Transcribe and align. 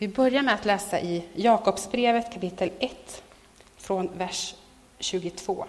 Vi 0.00 0.08
börjar 0.08 0.42
med 0.42 0.54
att 0.54 0.64
läsa 0.64 1.00
i 1.00 1.24
Jakobsbrevet 1.34 2.32
kapitel 2.32 2.70
1 2.78 3.22
från 3.76 4.10
vers 4.18 4.54
22. 4.98 5.64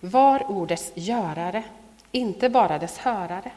Var 0.00 0.50
ordets 0.50 0.92
görare, 0.94 1.64
inte 2.12 2.48
bara 2.48 2.78
dess 2.78 2.98
hörare, 2.98 3.50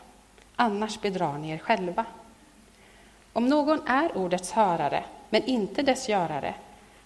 annars 0.56 1.02
bedrar 1.02 1.38
ni 1.38 1.50
er 1.50 1.58
själva. 1.58 2.06
Om 3.34 3.48
någon 3.48 3.88
är 3.88 4.18
ordets 4.18 4.52
hörare, 4.52 5.04
men 5.30 5.44
inte 5.44 5.82
dess 5.82 6.10
görare, 6.10 6.54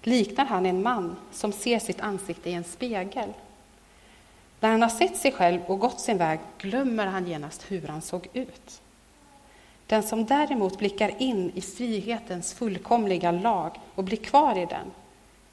liknar 0.01 0.45
han 0.45 0.65
en 0.65 0.83
man 0.83 1.15
som 1.31 1.51
ser 1.51 1.79
sitt 1.79 2.01
ansikte 2.01 2.49
i 2.49 2.53
en 2.53 2.63
spegel. 2.63 3.33
När 4.59 4.71
han 4.71 4.81
har 4.81 4.89
sett 4.89 5.17
sig 5.17 5.31
själv 5.31 5.61
och 5.67 5.79
gått 5.79 5.99
sin 5.99 6.17
väg 6.17 6.39
glömmer 6.57 7.05
han 7.05 7.27
genast 7.27 7.71
hur 7.71 7.87
han 7.87 8.01
såg 8.01 8.27
ut. 8.33 8.82
Den 9.93 10.03
som 10.03 10.25
däremot 10.25 10.77
blickar 10.77 11.21
in 11.21 11.51
i 11.55 11.61
frihetens 11.61 12.53
fullkomliga 12.53 13.31
lag 13.31 13.79
och 13.95 14.03
blir 14.03 14.17
kvar 14.17 14.57
i 14.57 14.65
den, 14.65 14.91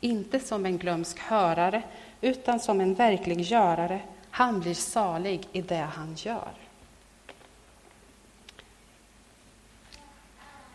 inte 0.01 0.41
som 0.41 0.67
en 0.67 0.79
glömsk 0.79 1.19
hörare, 1.19 1.83
utan 2.21 2.61
som 2.61 2.81
en 2.81 2.95
verklig 2.95 3.41
görare, 3.41 4.01
han 4.31 4.61
blir 4.61 4.75
salig 4.75 5.49
i 5.53 5.63
det 5.63 5.89
han 5.95 6.15
gör. 6.15 6.53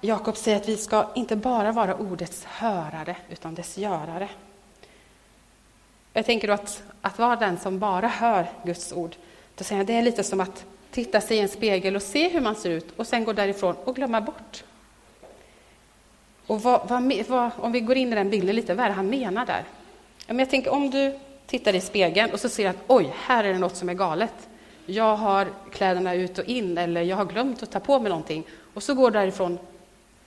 Jakob 0.02 0.38
säger 0.38 0.58
att 0.58 0.70
vi 0.70 0.78
ska 0.78 1.12
inte 1.16 1.36
bara 1.36 1.72
vara 1.72 1.96
ordets 1.96 2.46
hörare, 2.46 3.16
utan 3.30 3.56
dess 3.56 3.78
görare. 3.78 4.30
Jag 6.14 6.26
tänker 6.26 6.48
då 6.48 6.54
att, 6.54 6.84
att 7.02 7.20
vara 7.20 7.36
den 7.36 7.60
som 7.60 7.80
bara 7.80 8.08
hör 8.08 8.50
Guds 8.66 8.94
ord, 8.94 9.16
då 9.56 9.64
säger 9.64 9.80
jag, 9.80 9.88
det 9.88 9.94
är 9.94 10.02
lite 10.02 10.24
som 10.24 10.40
att 10.40 10.66
titta 10.96 11.22
sig 11.22 11.38
i 11.38 11.40
en 11.40 11.50
spegel 11.50 11.96
och 11.96 12.02
se 12.02 12.30
hur 12.30 12.42
man 12.42 12.56
ser 12.56 12.70
ut 12.70 12.88
och 12.96 13.08
sen 13.08 13.24
gå 13.24 13.34
därifrån 13.34 13.76
och 13.84 13.96
glömma 13.96 14.22
bort. 14.22 14.64
Och 16.48 16.62
vad, 16.62 16.90
vad, 16.90 17.14
vad, 17.28 17.52
om 17.58 17.72
vi 17.72 17.80
går 17.80 17.98
in 17.98 18.14
i 18.14 18.16
den 18.16 18.30
bilden 18.30 18.56
lite, 18.56 18.74
vad 18.74 18.86
är 18.86 18.90
det 18.90 18.96
han 18.96 19.10
menar 19.10 19.46
där? 19.46 19.64
Jag 20.28 20.50
tänker 20.50 20.74
om 20.74 20.90
du 20.90 21.20
tittar 21.46 21.76
i 21.76 21.82
spegeln 21.82 22.32
och 22.32 22.40
så 22.40 22.50
ser 22.50 22.70
att 22.70 22.76
oj, 22.88 23.14
här 23.18 23.44
är 23.44 23.54
det 23.54 23.60
något 23.60 23.76
som 23.76 23.90
är 23.90 23.94
galet. 23.94 24.34
Jag 24.86 25.16
har 25.16 25.48
kläderna 25.72 26.14
ut 26.14 26.38
och 26.38 26.46
in 26.46 26.78
eller 26.78 27.02
jag 27.02 27.18
har 27.18 27.26
glömt 27.26 27.64
att 27.64 27.72
ta 27.72 27.80
på 27.80 28.00
mig 28.00 28.10
någonting. 28.10 28.44
Och 28.74 28.84
så 28.84 28.94
går 28.94 29.12
du 29.12 29.20
därifrån 29.20 29.60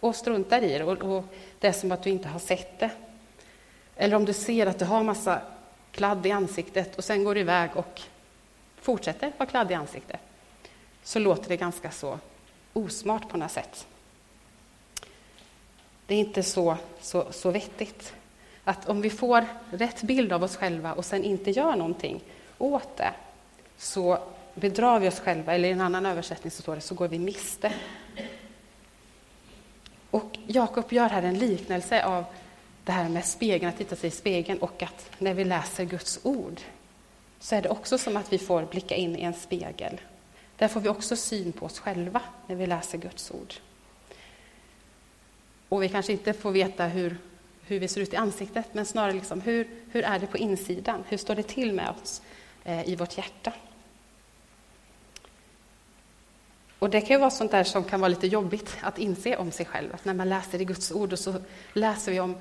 och 0.00 0.16
struntar 0.16 0.62
i 0.62 0.78
det 0.78 0.84
och, 0.84 1.16
och 1.16 1.24
det 1.58 1.68
är 1.68 1.72
som 1.72 1.92
att 1.92 2.02
du 2.02 2.10
inte 2.10 2.28
har 2.28 2.40
sett 2.40 2.78
det. 2.78 2.90
Eller 3.96 4.16
om 4.16 4.24
du 4.24 4.32
ser 4.32 4.66
att 4.66 4.78
du 4.78 4.84
har 4.84 5.02
massa 5.02 5.40
kladd 5.92 6.26
i 6.26 6.30
ansiktet 6.30 6.96
och 6.98 7.04
sen 7.04 7.24
går 7.24 7.34
du 7.34 7.40
iväg 7.40 7.70
och 7.74 8.00
fortsätter 8.80 9.32
vara 9.38 9.48
kladd 9.48 9.70
i 9.70 9.74
ansiktet. 9.74 10.20
Så 11.08 11.18
låter 11.18 11.48
det 11.48 11.56
ganska 11.56 11.90
så 11.90 12.18
osmart 12.72 13.28
på 13.28 13.36
något 13.36 13.52
sätt. 13.52 13.86
Det 16.06 16.14
är 16.14 16.18
inte 16.18 16.42
så, 16.42 16.76
så, 17.00 17.32
så 17.32 17.50
vettigt. 17.50 18.14
Att 18.64 18.88
om 18.88 19.00
vi 19.00 19.10
får 19.10 19.46
rätt 19.70 20.02
bild 20.02 20.32
av 20.32 20.42
oss 20.42 20.56
själva 20.56 20.92
och 20.92 21.04
sen 21.04 21.24
inte 21.24 21.50
gör 21.50 21.76
någonting 21.76 22.20
åt 22.58 22.96
det, 22.96 23.12
så 23.76 24.18
bedrar 24.54 24.98
vi 24.98 25.08
oss 25.08 25.20
själva, 25.20 25.54
eller 25.54 25.68
i 25.68 25.72
en 25.72 25.80
annan 25.80 26.06
översättning 26.06 26.50
så 26.50 26.62
står 26.62 26.74
det, 26.74 26.80
så 26.80 26.94
går 26.94 27.08
vi 27.08 27.18
miste. 27.18 27.72
Och 30.10 30.38
Jakob 30.46 30.92
gör 30.92 31.08
här 31.08 31.22
en 31.22 31.38
liknelse 31.38 32.04
av 32.04 32.24
det 32.84 32.92
här 32.92 33.08
med 33.08 33.24
spegeln, 33.24 33.68
att 33.68 33.78
titta 33.78 33.96
sig 33.96 34.08
i 34.08 34.10
spegeln 34.10 34.58
och 34.58 34.82
att 34.82 35.10
när 35.18 35.34
vi 35.34 35.44
läser 35.44 35.84
Guds 35.84 36.20
ord 36.22 36.60
så 37.40 37.54
är 37.54 37.62
det 37.62 37.68
också 37.68 37.98
som 37.98 38.16
att 38.16 38.32
vi 38.32 38.38
får 38.38 38.62
blicka 38.62 38.94
in 38.94 39.16
i 39.16 39.22
en 39.22 39.34
spegel. 39.34 40.00
Där 40.58 40.68
får 40.68 40.80
vi 40.80 40.88
också 40.88 41.16
syn 41.16 41.52
på 41.52 41.66
oss 41.66 41.78
själva 41.78 42.22
när 42.46 42.56
vi 42.56 42.66
läser 42.66 42.98
Guds 42.98 43.30
ord. 43.30 43.54
Och 45.68 45.82
vi 45.82 45.88
kanske 45.88 46.12
inte 46.12 46.32
får 46.32 46.50
veta 46.50 46.84
hur, 46.84 47.18
hur 47.62 47.80
vi 47.80 47.88
ser 47.88 48.00
ut 48.00 48.12
i 48.12 48.16
ansiktet, 48.16 48.74
men 48.74 48.86
snarare 48.86 49.12
liksom, 49.12 49.40
hur, 49.40 49.68
hur 49.90 50.04
är 50.04 50.18
det 50.18 50.26
på 50.26 50.38
insidan? 50.38 51.04
Hur 51.08 51.16
står 51.16 51.34
det 51.34 51.42
till 51.42 51.72
med 51.72 51.94
oss 52.02 52.22
eh, 52.64 52.88
i 52.88 52.96
vårt 52.96 53.16
hjärta? 53.16 53.52
Och 56.78 56.90
det 56.90 57.00
kan 57.00 57.10
ju 57.10 57.18
vara 57.20 57.30
sånt 57.30 57.50
där 57.50 57.64
som 57.64 57.84
kan 57.84 58.00
vara 58.00 58.08
lite 58.08 58.26
jobbigt 58.26 58.76
att 58.80 58.98
inse 58.98 59.36
om 59.36 59.50
sig 59.50 59.66
själv. 59.66 59.94
Att 59.94 60.04
när 60.04 60.14
man 60.14 60.28
läser 60.28 60.60
i 60.60 60.64
Guds 60.64 60.92
ord 60.92 61.12
och 61.12 61.18
så 61.18 61.34
läser 61.72 62.12
vi 62.12 62.20
om, 62.20 62.36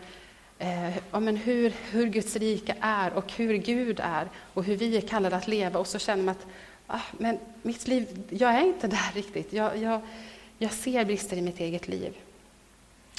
eh, 0.60 0.98
om 1.12 1.28
hur, 1.28 1.74
hur 1.92 2.08
Guds 2.08 2.36
rike 2.36 2.76
är 2.82 3.14
och 3.14 3.32
hur 3.32 3.54
Gud 3.54 4.00
är 4.04 4.30
och 4.54 4.64
hur 4.64 4.76
vi 4.76 4.98
är 4.98 5.02
kallade 5.02 5.36
att 5.36 5.48
leva 5.48 5.80
och 5.80 5.88
så 5.88 6.00
känner 6.00 6.24
man 6.24 6.36
att 6.36 6.48
ah, 6.88 7.02
men 7.18 7.40
mitt 7.62 7.88
liv, 7.88 8.24
jag 8.30 8.56
är 8.56 8.66
inte 8.66 8.88
där 8.88 9.12
riktigt. 9.14 9.54
Jag, 9.54 9.78
jag, 9.78 10.02
jag 10.58 10.72
ser 10.72 11.06
brister 11.06 11.38
i 11.38 11.42
mitt 11.42 11.60
eget 11.60 11.88
liv. 11.88 12.18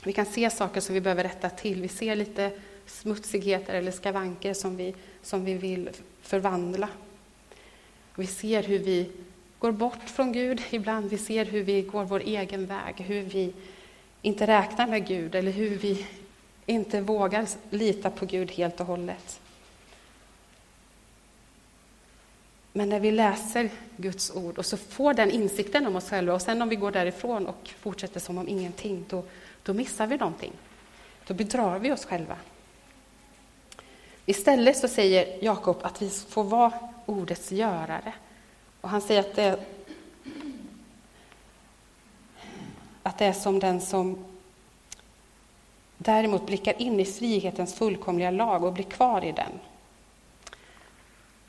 Vi 0.04 0.12
kan 0.12 0.26
se 0.26 0.50
saker 0.50 0.80
som 0.80 0.94
vi 0.94 1.00
behöver 1.00 1.24
rätta 1.24 1.50
till. 1.50 1.82
Vi 1.82 1.88
ser 1.88 2.16
lite 2.16 2.50
smutsigheter 2.86 3.74
eller 3.74 3.92
skavanker 3.92 4.54
som 4.54 4.76
vi, 4.76 4.94
som 5.22 5.44
vi 5.44 5.54
vill 5.54 5.90
förvandla. 6.22 6.88
Vi 8.14 8.26
ser 8.26 8.62
hur 8.62 8.78
vi 8.78 9.10
går 9.58 9.72
bort 9.72 10.10
från 10.10 10.32
Gud 10.32 10.62
ibland. 10.70 11.10
Vi 11.10 11.18
ser 11.18 11.44
hur 11.44 11.62
vi 11.62 11.82
går 11.82 12.04
vår 12.04 12.20
egen 12.20 12.66
väg, 12.66 12.94
hur 12.96 13.22
vi 13.22 13.52
inte 14.22 14.46
räknar 14.46 14.86
med 14.86 15.06
Gud 15.06 15.34
eller 15.34 15.52
hur 15.52 15.78
vi 15.78 16.06
inte 16.66 17.00
vågar 17.00 17.46
lita 17.70 18.10
på 18.10 18.26
Gud 18.26 18.50
helt 18.50 18.80
och 18.80 18.86
hållet. 18.86 19.40
Men 22.78 22.88
när 22.88 23.00
vi 23.00 23.10
läser 23.10 23.70
Guds 23.96 24.30
ord 24.30 24.58
och 24.58 24.66
så 24.66 24.76
får 24.76 25.14
den 25.14 25.30
insikten 25.30 25.86
om 25.86 25.96
oss 25.96 26.10
själva 26.10 26.34
och 26.34 26.42
sen 26.42 26.62
om 26.62 26.68
vi 26.68 26.76
går 26.76 26.90
därifrån 26.90 27.46
och 27.46 27.70
fortsätter 27.80 28.20
som 28.20 28.38
om 28.38 28.48
ingenting, 28.48 29.04
då, 29.08 29.24
då 29.62 29.74
missar 29.74 30.06
vi 30.06 30.16
någonting. 30.16 30.52
Då 31.26 31.34
bedrar 31.34 31.78
vi 31.78 31.92
oss 31.92 32.04
själva. 32.04 32.36
Istället 34.26 34.76
så 34.76 34.88
säger 34.88 35.44
Jakob 35.44 35.76
att 35.82 36.02
vi 36.02 36.10
får 36.10 36.44
vara 36.44 36.72
ordets 37.06 37.52
görare. 37.52 38.12
Och 38.80 38.88
han 38.88 39.00
säger 39.00 39.20
att 39.20 39.34
det, 39.34 39.60
att 43.02 43.18
det 43.18 43.24
är 43.24 43.32
som 43.32 43.58
den 43.58 43.80
som 43.80 44.24
däremot 45.96 46.46
blickar 46.46 46.82
in 46.82 47.00
i 47.00 47.04
frihetens 47.04 47.74
fullkomliga 47.74 48.30
lag 48.30 48.64
och 48.64 48.72
blir 48.72 48.84
kvar 48.84 49.24
i 49.24 49.32
den. 49.32 49.52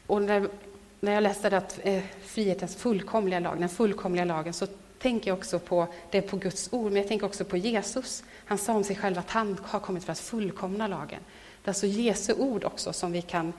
Och 0.08 0.22
när, 0.22 0.50
när 1.00 1.14
jag 1.14 1.24
läste 1.24 1.58
att 1.58 1.80
eh, 1.84 2.04
frihetens 2.22 2.76
fullkomliga 2.76 3.40
lag, 3.40 3.60
den 3.60 3.70
fullkomliga 3.70 4.26
lagen, 4.26 4.54
så 4.54 4.68
tänker 5.00 5.32
jag 5.32 5.38
också 5.38 5.60
på 5.60 5.88
det 6.12 6.22
på 6.22 6.38
Guds 6.38 6.74
ord, 6.74 6.92
men 6.92 6.96
jag 7.02 7.08
tänker 7.08 7.26
också 7.26 7.46
på 7.46 7.58
Jesus. 7.58 8.24
Han 8.46 8.58
sa 8.58 8.74
om 8.74 8.84
sig 8.84 8.96
själv 8.96 9.20
att 9.20 9.30
han 9.30 9.60
har 9.64 9.80
kommit 9.80 10.04
för 10.04 10.12
att 10.12 10.20
fullkomna 10.20 10.88
lagen. 10.88 11.20
Det 11.64 11.68
är 11.68 11.70
alltså 11.70 11.88
Jesu 11.88 12.34
ord 12.34 12.64
också 12.64 12.94
som 12.94 13.12
vi 13.12 13.22
kan 13.22 13.54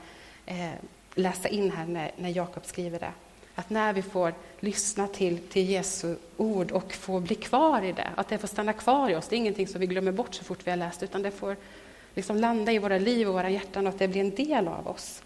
eh, 0.46 0.70
läsa 1.14 1.48
in 1.48 1.70
här 1.70 1.86
när, 1.86 2.12
när 2.16 2.28
Jakob 2.28 2.66
skriver 2.66 3.00
det. 3.00 3.12
Att 3.54 3.70
när 3.70 3.92
vi 3.92 4.02
får 4.02 4.34
lyssna 4.60 5.06
till, 5.06 5.38
till 5.38 5.70
Jesu 5.70 6.16
ord 6.36 6.70
och 6.70 6.92
få 6.92 7.20
bli 7.20 7.34
kvar 7.34 7.82
i 7.82 7.92
det, 7.92 8.08
att 8.14 8.28
det 8.28 8.38
får 8.38 8.48
stanna 8.48 8.72
kvar 8.72 9.10
i 9.10 9.16
oss. 9.16 9.28
Det 9.28 9.36
är 9.36 9.38
ingenting 9.38 9.68
som 9.68 9.80
vi 9.80 9.86
glömmer 9.86 10.12
bort 10.12 10.34
så 10.34 10.44
fort 10.44 10.66
vi 10.66 10.70
har 10.70 10.78
läst, 10.78 11.02
utan 11.02 11.22
det 11.22 11.30
får 11.30 11.56
liksom 12.14 12.36
landa 12.36 12.72
i 12.72 12.78
våra 12.78 12.98
liv 12.98 13.28
och 13.28 13.34
våra 13.34 13.50
hjärtan 13.50 13.86
och 13.86 13.92
att 13.92 13.98
det 13.98 14.08
blir 14.08 14.20
en 14.20 14.34
del 14.34 14.68
av 14.68 14.88
oss. 14.88 15.22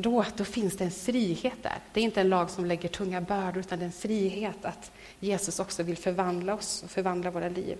Då, 0.00 0.24
då 0.36 0.44
finns 0.44 0.76
det 0.76 0.84
en 0.84 0.90
frihet 0.90 1.62
där. 1.62 1.78
Det 1.92 2.00
är 2.00 2.04
inte 2.04 2.20
en 2.20 2.28
lag 2.28 2.50
som 2.50 2.64
lägger 2.64 2.88
tunga 2.88 3.20
bördor, 3.20 3.58
utan 3.58 3.78
det 3.78 3.84
är 3.84 3.86
en 3.86 3.92
frihet 3.92 4.64
att 4.64 4.92
Jesus 5.20 5.60
också 5.60 5.82
vill 5.82 5.96
förvandla 5.96 6.54
oss 6.54 6.82
och 6.82 6.90
förvandla 6.90 7.30
våra 7.30 7.48
liv. 7.48 7.76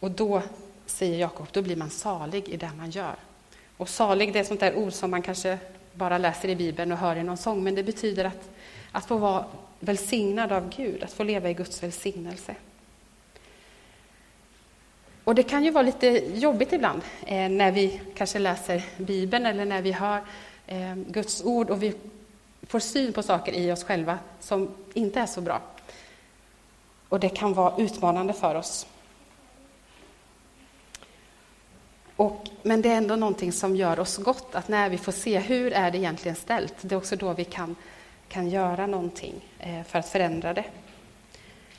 Och 0.00 0.10
då, 0.10 0.42
säger 0.86 1.18
Jakob, 1.18 1.46
då 1.52 1.62
blir 1.62 1.76
man 1.76 1.90
salig 1.90 2.48
i 2.48 2.56
det 2.56 2.70
man 2.76 2.90
gör. 2.90 3.14
Och 3.76 3.88
salig, 3.88 4.32
det 4.32 4.38
är 4.38 4.40
ett 4.40 4.48
sånt 4.48 4.60
där 4.60 4.74
ord 4.74 4.92
som 4.92 5.10
man 5.10 5.22
kanske 5.22 5.58
bara 5.92 6.18
läser 6.18 6.48
i 6.48 6.56
Bibeln 6.56 6.92
och 6.92 6.98
hör 6.98 7.16
i 7.16 7.22
någon 7.22 7.36
sång, 7.36 7.64
men 7.64 7.74
det 7.74 7.82
betyder 7.82 8.24
att, 8.24 8.50
att 8.92 9.06
få 9.06 9.16
vara 9.16 9.44
välsignad 9.80 10.52
av 10.52 10.72
Gud, 10.76 11.02
att 11.02 11.12
få 11.12 11.24
leva 11.24 11.50
i 11.50 11.54
Guds 11.54 11.82
välsignelse. 11.82 12.54
Och 15.24 15.34
det 15.34 15.42
kan 15.42 15.64
ju 15.64 15.70
vara 15.70 15.82
lite 15.82 16.06
jobbigt 16.34 16.72
ibland 16.72 17.02
eh, 17.26 17.48
när 17.48 17.72
vi 17.72 18.00
kanske 18.14 18.38
läser 18.38 18.82
Bibeln 18.96 19.46
eller 19.46 19.64
när 19.64 19.82
vi 19.82 19.92
hör 19.92 20.20
eh, 20.66 20.94
Guds 20.94 21.44
ord 21.44 21.70
och 21.70 21.82
vi 21.82 21.94
får 22.62 22.78
syn 22.78 23.12
på 23.12 23.22
saker 23.22 23.52
i 23.52 23.72
oss 23.72 23.84
själva 23.84 24.18
som 24.40 24.74
inte 24.94 25.20
är 25.20 25.26
så 25.26 25.40
bra. 25.40 25.60
Och 27.08 27.20
det 27.20 27.28
kan 27.28 27.54
vara 27.54 27.74
utmanande 27.78 28.32
för 28.32 28.54
oss. 28.54 28.86
Och, 32.16 32.48
men 32.62 32.82
det 32.82 32.88
är 32.88 32.96
ändå 32.96 33.16
någonting 33.16 33.52
som 33.52 33.76
gör 33.76 34.00
oss 34.00 34.16
gott, 34.16 34.54
att 34.54 34.68
när 34.68 34.88
vi 34.88 34.98
får 34.98 35.12
se 35.12 35.38
hur 35.38 35.72
är 35.72 35.90
det 35.90 35.98
egentligen 35.98 36.36
ställt, 36.36 36.74
det 36.80 36.94
är 36.94 36.96
också 36.96 37.16
då 37.16 37.32
vi 37.32 37.44
kan, 37.44 37.76
kan 38.28 38.50
göra 38.50 38.86
någonting 38.86 39.34
eh, 39.58 39.82
för 39.82 39.98
att 39.98 40.08
förändra 40.08 40.54
det. 40.54 40.64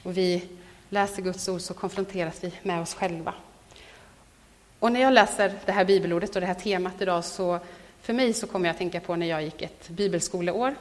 Och 0.03 0.17
vi 0.17 0.47
läser 0.93 1.21
Guds 1.21 1.49
ord 1.49 1.61
så 1.61 1.73
konfronteras 1.73 2.43
vi 2.43 2.53
med 2.63 2.81
oss 2.81 2.93
själva. 2.93 3.33
Och 4.79 4.91
när 4.91 5.01
jag 5.01 5.13
läser 5.13 5.53
det 5.65 5.71
här 5.71 5.85
bibelordet 5.85 6.35
och 6.35 6.41
det 6.41 6.47
här 6.47 6.53
temat 6.53 7.01
idag 7.01 7.25
så 7.25 7.59
för 8.01 8.13
mig 8.13 8.33
så 8.33 8.47
kommer 8.47 8.65
jag 8.65 8.73
att 8.73 8.77
tänka 8.77 8.99
på 8.99 9.15
när 9.15 9.25
jag 9.25 9.43
gick 9.43 9.61
ett 9.61 9.89
bibelskoleår, 9.89 10.75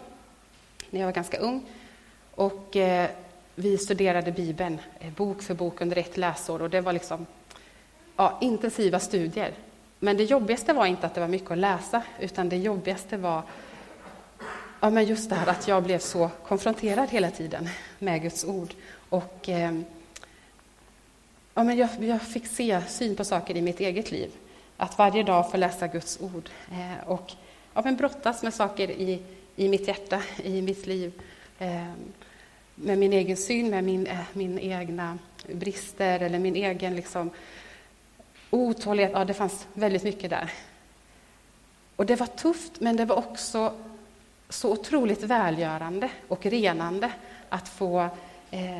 när 0.90 1.00
jag 1.00 1.06
var 1.06 1.12
ganska 1.12 1.38
ung. 1.38 1.62
Och 2.34 2.76
eh, 2.76 3.10
vi 3.54 3.78
studerade 3.78 4.32
Bibeln 4.32 4.78
eh, 5.00 5.12
bok 5.12 5.42
för 5.42 5.54
bok 5.54 5.80
under 5.80 5.98
ett 5.98 6.16
läsår 6.16 6.62
och 6.62 6.70
det 6.70 6.80
var 6.80 6.92
liksom 6.92 7.26
ja, 8.16 8.38
intensiva 8.40 8.98
studier. 8.98 9.52
Men 9.98 10.16
det 10.16 10.24
jobbigaste 10.24 10.72
var 10.72 10.86
inte 10.86 11.06
att 11.06 11.14
det 11.14 11.20
var 11.20 11.28
mycket 11.28 11.50
att 11.50 11.58
läsa, 11.58 12.02
utan 12.20 12.48
det 12.48 12.56
jobbigaste 12.56 13.16
var 13.16 13.42
ja, 14.80 14.90
men 14.90 15.04
just 15.04 15.30
det 15.30 15.36
här 15.36 15.46
att 15.46 15.68
jag 15.68 15.82
blev 15.82 15.98
så 15.98 16.30
konfronterad 16.46 17.10
hela 17.10 17.30
tiden 17.30 17.68
med 17.98 18.22
Guds 18.22 18.44
ord. 18.44 18.74
Och, 19.08 19.48
eh, 19.48 19.72
ja, 21.54 21.64
men 21.64 21.76
jag, 21.76 21.88
jag, 22.00 22.22
fick 22.22 22.46
se 22.46 22.82
syn 22.88 23.16
på 23.16 23.24
saker 23.24 23.56
i 23.56 23.62
mitt 23.62 23.80
eget 23.80 24.10
liv. 24.10 24.30
Att 24.76 24.98
varje 24.98 25.22
dag 25.22 25.50
få 25.50 25.56
läsa 25.56 25.86
Guds 25.86 26.20
ord 26.20 26.48
eh, 26.70 27.08
och 27.08 27.32
ja, 27.74 27.82
men 27.84 27.96
brottas 27.96 28.42
med 28.42 28.54
saker 28.54 28.90
i, 28.90 29.22
i 29.56 29.68
mitt 29.68 29.88
hjärta, 29.88 30.22
i 30.44 30.62
mitt 30.62 30.86
liv. 30.86 31.12
Eh, 31.58 31.92
med 32.74 32.98
min 32.98 33.12
egen 33.12 33.36
syn, 33.36 33.70
med 33.70 33.84
min, 33.84 34.06
eh, 34.06 34.18
min 34.32 34.58
egna 34.58 35.18
brister 35.52 36.20
eller 36.20 36.38
min 36.38 36.56
egen 36.56 36.96
liksom, 36.96 37.30
otålighet. 38.50 39.12
Ja, 39.14 39.24
det 39.24 39.34
fanns 39.34 39.66
väldigt 39.74 40.02
mycket 40.02 40.30
där. 40.30 40.52
Och 41.96 42.06
det 42.06 42.16
var 42.16 42.26
tufft, 42.26 42.80
men 42.80 42.96
det 42.96 43.04
var 43.04 43.16
också 43.16 43.72
så 44.48 44.72
otroligt 44.72 45.22
välgörande 45.22 46.10
och 46.28 46.46
renande 46.46 47.12
att 47.48 47.68
få 47.68 48.08
eh, 48.50 48.78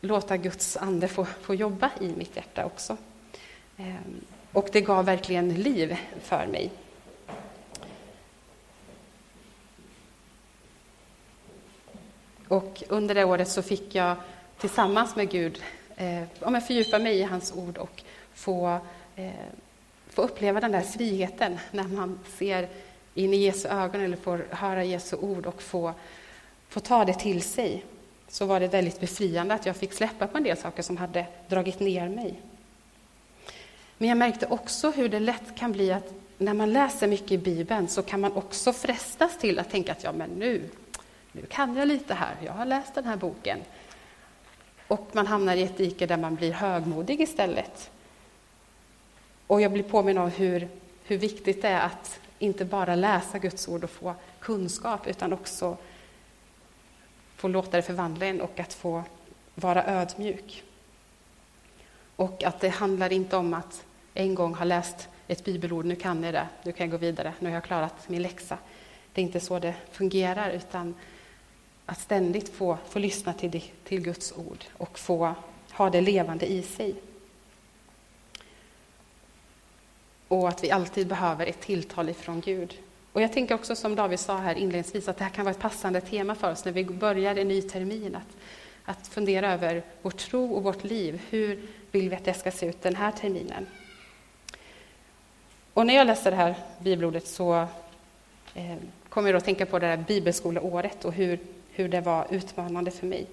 låta 0.00 0.36
Guds 0.36 0.76
ande 0.76 1.08
få, 1.08 1.24
få 1.24 1.54
jobba 1.54 1.90
i 2.00 2.08
mitt 2.08 2.36
hjärta 2.36 2.64
också. 2.64 2.96
Ehm, 3.76 4.20
och 4.52 4.68
det 4.72 4.80
gav 4.80 5.04
verkligen 5.04 5.54
liv 5.54 5.96
för 6.22 6.46
mig. 6.46 6.70
Och 12.48 12.82
under 12.88 13.14
det 13.14 13.24
året 13.24 13.48
så 13.48 13.62
fick 13.62 13.94
jag 13.94 14.16
tillsammans 14.58 15.16
med 15.16 15.30
Gud 15.30 15.62
eh, 15.96 16.60
fördjupa 16.60 16.98
mig 16.98 17.18
i 17.18 17.22
hans 17.22 17.52
ord 17.52 17.78
och 17.78 18.02
få, 18.34 18.78
eh, 19.16 19.30
få 20.08 20.22
uppleva 20.22 20.60
den 20.60 20.72
där 20.72 20.80
friheten 20.80 21.58
när 21.70 21.84
man 21.84 22.18
ser 22.38 22.68
in 23.14 23.34
i 23.34 23.36
Jesu 23.36 23.68
ögon 23.68 24.00
eller 24.00 24.16
får 24.16 24.46
höra 24.50 24.84
Jesu 24.84 25.16
ord 25.16 25.46
och 25.46 25.62
få, 25.62 25.94
få 26.68 26.80
ta 26.80 27.04
det 27.04 27.14
till 27.14 27.42
sig. 27.42 27.84
Så 28.30 28.46
var 28.46 28.60
det 28.60 28.68
väldigt 28.68 29.00
befriande 29.00 29.54
att 29.54 29.66
jag 29.66 29.76
fick 29.76 29.92
släppa 29.92 30.26
på 30.26 30.38
en 30.38 30.44
del 30.44 30.56
saker 30.56 30.82
som 30.82 30.96
hade 30.96 31.26
dragit 31.48 31.80
ner 31.80 32.08
mig. 32.08 32.40
Men 33.98 34.08
jag 34.08 34.18
märkte 34.18 34.46
också 34.46 34.90
hur 34.90 35.08
det 35.08 35.20
lätt 35.20 35.56
kan 35.56 35.72
bli 35.72 35.92
att 35.92 36.14
när 36.38 36.54
man 36.54 36.72
läser 36.72 37.06
mycket 37.06 37.32
i 37.32 37.38
Bibeln 37.38 37.88
så 37.88 38.02
kan 38.02 38.20
man 38.20 38.32
också 38.32 38.72
frestas 38.72 39.38
till 39.38 39.58
att 39.58 39.70
tänka 39.70 39.92
att 39.92 40.04
ja, 40.04 40.12
men 40.12 40.30
nu, 40.30 40.70
nu 41.32 41.46
kan 41.46 41.76
jag 41.76 41.88
lite 41.88 42.14
här, 42.14 42.34
jag 42.44 42.52
har 42.52 42.66
läst 42.66 42.94
den 42.94 43.04
här 43.04 43.16
boken. 43.16 43.58
Och 44.88 45.08
man 45.12 45.26
hamnar 45.26 45.56
i 45.56 45.62
ett 45.62 45.76
dike 45.76 46.06
där 46.06 46.16
man 46.16 46.34
blir 46.34 46.52
högmodig 46.52 47.20
istället. 47.20 47.90
Och 49.46 49.60
jag 49.60 49.72
blir 49.72 49.82
påminn 49.82 50.18
om 50.18 50.30
hur, 50.30 50.68
hur 51.04 51.18
viktigt 51.18 51.62
det 51.62 51.68
är 51.68 51.86
att 51.86 52.20
inte 52.38 52.64
bara 52.64 52.94
läsa 52.94 53.38
Guds 53.38 53.68
ord 53.68 53.84
och 53.84 53.90
få 53.90 54.14
kunskap, 54.40 55.06
utan 55.06 55.32
också 55.32 55.76
få 57.40 57.48
låta 57.48 57.76
det 57.76 57.82
förvandla 57.82 58.26
en 58.26 58.40
och 58.40 58.60
att 58.60 58.72
få 58.72 59.02
vara 59.54 59.84
ödmjuk. 59.84 60.62
Och 62.16 62.44
att 62.44 62.60
det 62.60 62.68
handlar 62.68 63.12
inte 63.12 63.36
om 63.36 63.54
att 63.54 63.84
en 64.14 64.34
gång 64.34 64.54
ha 64.54 64.64
läst 64.64 65.08
ett 65.28 65.44
bibelord, 65.44 65.84
nu 65.84 65.96
kan 65.96 66.24
jag 66.24 66.34
det, 66.34 66.48
nu 66.62 66.72
kan 66.72 66.84
jag 66.84 66.90
gå 66.90 66.96
vidare, 66.96 67.34
nu 67.38 67.48
har 67.48 67.54
jag 67.54 67.64
klarat 67.64 68.08
min 68.08 68.22
läxa. 68.22 68.58
Det 69.12 69.20
är 69.20 69.22
inte 69.22 69.40
så 69.40 69.58
det 69.58 69.74
fungerar, 69.90 70.50
utan 70.50 70.94
att 71.86 72.00
ständigt 72.00 72.48
få, 72.48 72.78
få 72.88 72.98
lyssna 72.98 73.32
till, 73.32 73.64
till 73.84 74.00
Guds 74.00 74.32
ord 74.32 74.64
och 74.72 74.98
få 74.98 75.34
ha 75.72 75.90
det 75.90 76.00
levande 76.00 76.46
i 76.46 76.62
sig. 76.62 76.94
Och 80.28 80.48
att 80.48 80.64
vi 80.64 80.70
alltid 80.70 81.06
behöver 81.06 81.46
ett 81.46 81.60
tilltal 81.60 82.08
ifrån 82.08 82.40
Gud. 82.40 82.78
Och 83.12 83.22
jag 83.22 83.32
tänker 83.32 83.54
också 83.54 83.76
som 83.76 83.94
David 83.94 84.20
sa 84.20 84.36
här 84.36 84.54
inledningsvis 84.54 85.08
att 85.08 85.16
det 85.16 85.24
här 85.24 85.30
kan 85.30 85.44
vara 85.44 85.54
ett 85.54 85.60
passande 85.60 86.00
tema 86.00 86.34
för 86.34 86.52
oss 86.52 86.64
när 86.64 86.72
vi 86.72 86.84
börjar 86.84 87.36
en 87.36 87.48
ny 87.48 87.62
termin. 87.62 88.16
Att, 88.16 88.36
att 88.84 89.08
fundera 89.08 89.52
över 89.52 89.82
vår 90.02 90.10
tro 90.10 90.52
och 90.52 90.62
vårt 90.62 90.84
liv. 90.84 91.20
Hur 91.30 91.68
vill 91.90 92.10
vi 92.10 92.16
att 92.16 92.24
det 92.24 92.34
ska 92.34 92.50
se 92.50 92.66
ut 92.66 92.82
den 92.82 92.96
här 92.96 93.12
terminen? 93.12 93.66
Och 95.74 95.86
när 95.86 95.94
jag 95.94 96.06
läser 96.06 96.30
det 96.30 96.36
här 96.36 96.54
bibelordet 96.78 97.26
så 97.26 97.66
eh, 98.54 98.76
kommer 99.08 99.28
jag 99.28 99.36
att 99.36 99.44
tänka 99.44 99.66
på 99.66 99.78
det 99.78 99.86
här 99.86 99.96
bibelskoleåret 99.96 101.04
och 101.04 101.12
hur, 101.12 101.38
hur 101.70 101.88
det 101.88 102.00
var 102.00 102.26
utmanande 102.30 102.90
för 102.90 103.06
mig. 103.06 103.26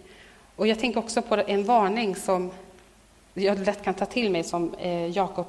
Och 0.56 0.68
jag 0.68 0.80
tänker 0.80 1.00
också 1.00 1.22
på 1.22 1.36
en 1.36 1.64
varning 1.64 2.16
som 2.16 2.52
jag 3.34 3.60
lätt 3.60 3.84
kan 3.84 3.94
ta 3.94 4.06
till 4.06 4.32
mig 4.32 4.44
som 4.44 4.74
eh, 4.74 5.08
Jakob 5.08 5.48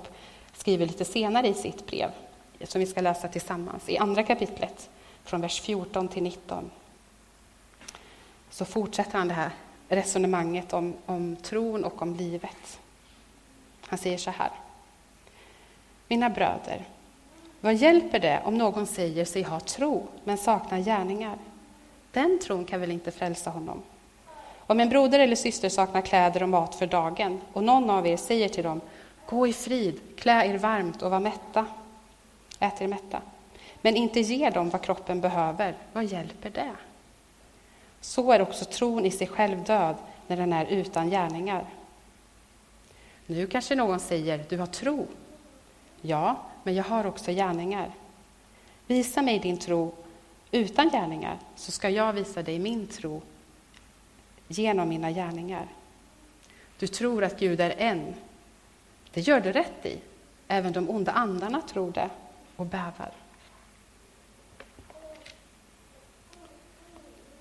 skriver 0.56 0.86
lite 0.86 1.04
senare 1.04 1.48
i 1.48 1.54
sitt 1.54 1.86
brev, 1.86 2.10
som 2.64 2.80
vi 2.80 2.86
ska 2.86 3.00
läsa 3.00 3.28
tillsammans, 3.28 3.88
i 3.88 3.98
andra 3.98 4.22
kapitlet, 4.22 4.90
från 5.24 5.40
vers 5.40 5.60
14 5.60 6.08
till 6.08 6.22
19. 6.22 6.70
Så 8.50 8.64
fortsätter 8.64 9.18
han 9.18 9.28
det 9.28 9.34
här 9.34 9.50
resonemanget 9.88 10.72
om, 10.72 10.94
om 11.06 11.36
tron 11.36 11.84
och 11.84 12.02
om 12.02 12.14
livet. 12.14 12.80
Han 13.86 13.98
säger 13.98 14.18
så 14.18 14.30
här. 14.30 14.50
Mina 16.08 16.30
bröder, 16.30 16.84
vad 17.60 17.74
hjälper 17.74 18.18
det 18.18 18.40
om 18.44 18.58
någon 18.58 18.86
säger 18.86 19.24
sig 19.24 19.42
ha 19.42 19.60
tro 19.60 20.06
men 20.24 20.38
saknar 20.38 20.78
gärningar? 20.78 21.38
Den 22.12 22.38
tron 22.38 22.64
kan 22.64 22.80
väl 22.80 22.90
inte 22.90 23.10
frälsa 23.10 23.50
honom? 23.50 23.82
Om 24.58 24.80
en 24.80 24.88
broder 24.88 25.18
eller 25.18 25.36
syster 25.36 25.68
saknar 25.68 26.00
kläder 26.00 26.42
och 26.42 26.48
mat 26.48 26.74
för 26.74 26.86
dagen 26.86 27.40
och 27.52 27.64
någon 27.64 27.90
av 27.90 28.06
er 28.06 28.16
säger 28.16 28.48
till 28.48 28.64
dem 28.64 28.80
Gå 29.26 29.46
i 29.46 29.52
frid, 29.52 30.00
klä 30.16 30.46
er 30.46 30.58
varmt 30.58 31.02
och 31.02 31.10
var 31.10 31.20
mätta. 31.20 31.66
Ät 32.58 32.80
er 32.80 32.88
mätta. 32.88 33.22
Men 33.82 33.96
inte 33.96 34.20
ger 34.20 34.50
dem 34.50 34.70
vad 34.70 34.82
kroppen 34.82 35.20
behöver. 35.20 35.74
Vad 35.92 36.04
hjälper 36.04 36.50
det? 36.50 36.72
Så 38.00 38.32
är 38.32 38.42
också 38.42 38.64
tron 38.64 39.06
i 39.06 39.10
sig 39.10 39.26
själv 39.26 39.64
död 39.64 39.96
när 40.26 40.36
den 40.36 40.52
är 40.52 40.66
utan 40.66 41.10
gärningar. 41.10 41.66
Nu 43.26 43.46
kanske 43.46 43.74
någon 43.74 44.00
säger, 44.00 44.44
du 44.48 44.58
har 44.58 44.66
tro. 44.66 45.06
Ja, 46.00 46.36
men 46.62 46.74
jag 46.74 46.84
har 46.84 47.06
också 47.06 47.30
gärningar. 47.30 47.90
Visa 48.86 49.22
mig 49.22 49.38
din 49.38 49.58
tro 49.58 49.92
utan 50.50 50.88
gärningar, 50.88 51.38
så 51.56 51.72
ska 51.72 51.90
jag 51.90 52.12
visa 52.12 52.42
dig 52.42 52.58
min 52.58 52.86
tro 52.86 53.22
genom 54.48 54.88
mina 54.88 55.10
gärningar. 55.10 55.66
Du 56.78 56.86
tror 56.86 57.24
att 57.24 57.38
Gud 57.38 57.60
är 57.60 57.74
en, 57.78 58.14
det 59.12 59.20
gör 59.20 59.40
du 59.40 59.52
rätt 59.52 59.86
i. 59.86 59.98
Även 60.48 60.72
de 60.72 60.90
onda 60.90 61.12
andarna 61.12 61.60
tror 61.60 61.92
det 61.92 62.10
och 62.58 62.66
bävar. 62.66 63.12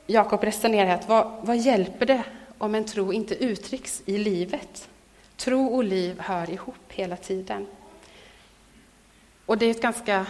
Jakob 0.05 0.43
resonerar 0.43 0.89
att 0.89 1.07
vad, 1.07 1.31
vad 1.41 1.57
hjälper 1.57 2.05
det 2.05 2.23
om 2.57 2.75
en 2.75 2.85
tro 2.85 3.13
inte 3.13 3.35
uttrycks 3.35 4.01
i 4.05 4.17
livet? 4.17 4.89
Tro 5.35 5.67
och 5.67 5.83
liv 5.83 6.19
hör 6.19 6.49
ihop 6.49 6.75
hela 6.87 7.17
tiden. 7.17 7.67
Och 9.45 9.57
det 9.57 9.65
är 9.65 9.71
ett 9.71 9.81
ganska 9.81 10.25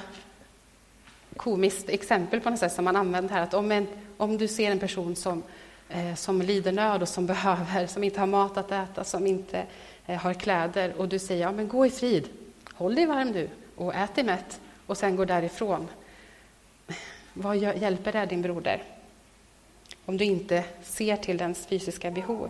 komiskt 1.38 1.90
exempel 1.90 2.42
på 2.42 2.50
något 2.50 2.60
sätt 2.60 2.74
som 2.74 2.86
man 2.86 2.96
använder 2.96 3.34
här. 3.34 3.42
Att 3.42 3.54
om, 3.54 3.72
en, 3.72 3.88
om 4.18 4.38
du 4.38 4.48
ser 4.48 4.72
en 4.72 4.80
person 4.80 5.16
som, 5.16 5.44
eh, 5.90 6.16
som 6.16 6.42
lider 6.42 6.72
nöd 6.72 7.02
och 7.02 7.10
som 7.10 7.26
behöver, 7.26 7.88
som 7.88 8.04
inte 8.04 8.20
har 8.20 8.28
mat 8.28 8.58
att 8.58 8.72
äta, 8.72 9.04
som 9.04 9.28
inte 9.28 9.66
Eh, 10.08 10.18
har 10.18 10.34
kläder 10.34 10.94
och 10.98 11.08
du 11.08 11.20
säger 11.20 11.42
ja, 11.42 11.52
men 11.52 11.68
gå 11.68 11.86
i 11.86 11.90
frid, 11.90 12.30
håll 12.74 12.96
dig 12.96 13.06
varm 13.06 13.32
du 13.32 13.50
och 13.76 13.96
ät 13.96 14.16
dig 14.16 14.24
mätt 14.24 14.60
och 14.88 14.98
sen 14.98 15.16
går 15.16 15.26
därifrån. 15.26 15.88
Vad 17.34 17.58
hjälper 17.58 18.12
det 18.12 18.26
din 18.26 18.42
broder? 18.42 18.84
Om 20.06 20.18
du 20.18 20.26
inte 20.26 20.64
ser 20.84 21.18
till 21.18 21.38
dens 21.38 21.66
fysiska 21.66 22.12
behov. 22.12 22.50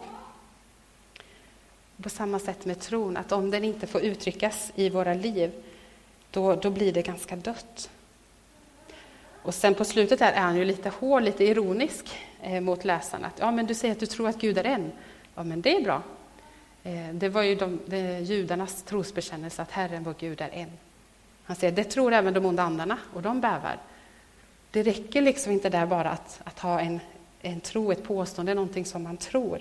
På 2.04 2.10
samma 2.10 2.40
sätt 2.40 2.66
med 2.66 2.80
tron, 2.80 3.18
att 3.18 3.32
om 3.32 3.52
den 3.52 3.64
inte 3.64 3.88
får 3.88 4.02
uttryckas 4.02 4.72
i 4.76 4.90
våra 4.90 5.14
liv, 5.14 5.52
då, 6.32 6.56
då 6.56 6.70
blir 6.70 6.94
det 6.94 7.02
ganska 7.02 7.36
dött. 7.36 7.90
Och 9.42 9.56
sen 9.56 9.76
på 9.76 9.86
slutet 9.86 10.20
här 10.20 10.34
är 10.34 10.42
han 10.42 10.56
ju 10.56 10.66
lite 10.66 10.90
hård, 10.90 11.24
lite 11.24 11.44
ironisk 11.44 12.18
eh, 12.42 12.62
mot 12.62 12.86
läsarna. 12.86 13.28
Att, 13.28 13.40
ja, 13.40 13.52
men 13.52 13.66
du 13.66 13.74
säger 13.74 13.92
att 13.92 14.00
du 14.00 14.06
tror 14.06 14.30
att 14.30 14.42
Gud 14.42 14.58
är 14.58 14.64
en. 14.64 14.92
Ja, 15.36 15.44
men 15.44 15.62
det 15.62 15.76
är 15.76 15.84
bra. 15.84 16.02
Eh, 16.84 17.14
det 17.14 17.30
var 17.30 17.44
ju 17.44 17.56
de, 17.56 17.80
de, 17.86 18.20
judarnas 18.20 18.84
trosbekännelse 18.84 19.62
att 19.62 19.72
Herren 19.72 20.04
vår 20.04 20.16
Gud 20.20 20.42
är 20.42 20.50
en. 20.50 20.72
Han 21.48 21.56
säger 21.56 21.74
det 21.74 21.84
tror 21.84 22.14
även 22.14 22.34
de 22.34 22.46
onda 22.46 22.64
andarna 22.64 22.98
och 23.14 23.22
de 23.22 23.42
bävar. 23.42 23.78
Det 24.72 24.84
räcker 24.84 25.22
liksom 25.22 25.52
inte 25.52 25.70
där 25.70 25.86
bara 25.86 26.10
att, 26.10 26.42
att 26.44 26.60
ha 26.60 26.80
en, 26.80 27.00
en 27.42 27.62
tro, 27.62 27.92
ett 27.92 28.04
påstående, 28.04 28.54
någonting 28.54 28.86
som 28.86 29.04
man 29.04 29.18
tror. 29.18 29.60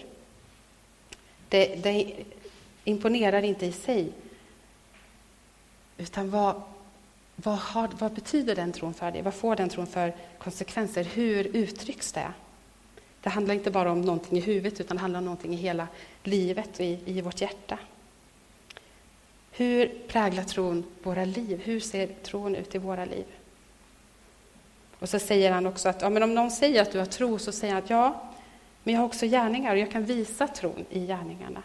Det, 1.49 1.67
det 1.83 2.15
imponerar 2.85 3.43
inte 3.43 3.67
i 3.67 3.73
sig. 3.73 4.13
Utan 5.97 6.31
vad, 6.31 6.63
vad, 7.37 7.59
har, 7.59 7.89
vad 7.99 8.13
betyder 8.13 8.57
den 8.57 8.73
tron 8.73 8.95
för 8.95 9.11
dig? 9.11 9.23
Vad 9.23 9.35
får 9.35 9.57
den 9.57 9.69
tron 9.69 9.87
för 9.87 10.15
konsekvenser? 10.39 11.05
Hur 11.05 11.57
uttrycks 11.57 12.13
det? 12.13 12.33
Det 13.21 13.31
handlar 13.31 13.55
inte 13.55 13.71
bara 13.71 13.93
om 13.93 14.01
någonting 14.01 14.39
i 14.39 14.41
huvudet, 14.41 14.81
utan 14.81 14.97
det 14.97 15.01
handlar 15.01 15.19
om 15.19 15.25
någonting 15.25 15.55
i 15.55 15.57
hela 15.57 15.89
livet 16.23 16.79
och 16.79 16.85
i, 16.85 17.01
i 17.05 17.21
vårt 17.21 17.41
hjärta. 17.41 17.79
Hur 19.57 19.99
präglar 20.09 20.45
tron 20.45 20.85
våra 21.03 21.25
liv? 21.25 21.61
Hur 21.65 21.81
ser 21.81 22.07
tron 22.07 22.55
ut 22.55 22.75
i 22.75 22.79
våra 22.79 23.05
liv? 23.05 23.25
Och 24.99 25.09
så 25.09 25.19
säger 25.19 25.53
han 25.53 25.67
också 25.67 25.89
att 25.89 26.03
ja, 26.03 26.11
men 26.11 26.23
om 26.23 26.35
någon 26.35 26.51
säger 26.51 26.83
att 26.83 26.93
du 26.93 26.99
har 26.99 27.07
tro, 27.07 27.39
så 27.39 27.53
säger 27.53 27.75
han 27.75 27.83
att 27.83 27.91
ja, 27.91 28.31
men 28.83 28.95
jag 28.95 29.01
har 29.01 29.07
också 29.07 29.27
gärningar 29.27 29.73
och 29.73 29.79
jag 29.79 29.91
kan 29.91 30.05
visa 30.05 30.49
tron 30.49 30.85
i 30.91 31.07
gärningarna. 31.07 31.63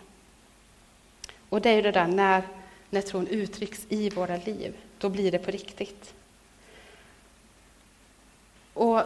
Och 1.49 1.61
det 1.61 1.69
är 1.69 1.75
ju 1.75 1.81
det 1.81 1.91
där 1.91 2.07
när, 2.07 2.43
när 2.89 3.01
tron 3.01 3.27
uttrycks 3.27 3.85
i 3.89 4.09
våra 4.09 4.37
liv, 4.37 4.73
då 4.97 5.09
blir 5.09 5.31
det 5.31 5.39
på 5.39 5.51
riktigt. 5.51 6.13
Och 8.73 9.01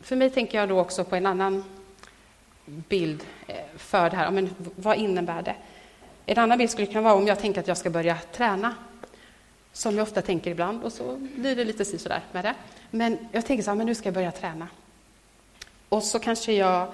för 0.00 0.16
mig 0.16 0.30
tänker 0.30 0.58
jag 0.58 0.68
då 0.68 0.80
också 0.80 1.04
på 1.04 1.16
en 1.16 1.26
annan 1.26 1.64
bild 2.64 3.24
eh, 3.46 3.56
för 3.76 4.10
det 4.10 4.16
här. 4.16 4.30
Men 4.30 4.54
vad 4.76 4.96
innebär 4.96 5.42
det? 5.42 5.56
En 6.26 6.38
annan 6.38 6.58
bild 6.58 6.70
skulle 6.70 6.86
kunna 6.86 7.00
vara 7.00 7.14
om 7.14 7.26
jag 7.26 7.38
tänker 7.38 7.60
att 7.60 7.68
jag 7.68 7.76
ska 7.76 7.90
börja 7.90 8.18
träna. 8.32 8.74
Som 9.72 9.96
jag 9.96 10.02
ofta 10.02 10.22
tänker 10.22 10.50
ibland, 10.50 10.84
och 10.84 10.92
så 10.92 11.16
blir 11.16 11.56
det 11.56 11.64
lite 11.64 11.84
sådär 11.84 12.20
med 12.32 12.44
det. 12.44 12.54
Men 12.90 13.18
jag 13.32 13.46
tänker 13.46 13.64
så 13.64 13.70
här, 13.70 13.76
men 13.76 13.86
nu 13.86 13.94
ska 13.94 14.06
jag 14.06 14.14
börja 14.14 14.32
träna. 14.32 14.68
Och 15.88 16.02
så 16.02 16.18
kanske 16.18 16.52
jag 16.52 16.92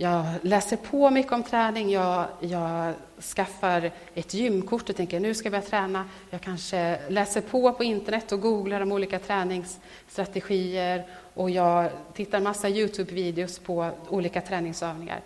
jag 0.00 0.24
läser 0.42 0.76
på 0.76 1.10
mycket 1.10 1.32
om 1.32 1.42
träning, 1.42 1.90
jag, 1.90 2.26
jag 2.40 2.94
skaffar 3.36 3.90
ett 4.14 4.34
gymkort 4.34 4.90
och 4.90 4.96
tänker 4.96 5.20
nu 5.20 5.34
ska 5.34 5.46
jag 5.46 5.52
börja 5.52 5.62
träna. 5.62 6.08
Jag 6.30 6.40
kanske 6.40 6.98
läser 7.08 7.40
på 7.40 7.72
på 7.72 7.84
internet 7.84 8.32
och 8.32 8.40
googlar 8.40 8.80
om 8.80 8.92
olika 8.92 9.18
träningsstrategier 9.18 11.04
och 11.34 11.50
jag 11.50 11.90
tittar 12.14 12.40
massa 12.40 12.68
Youtube-videos 12.68 13.60
på 13.60 13.90
olika 14.08 14.40
träningsövningar. 14.40 15.20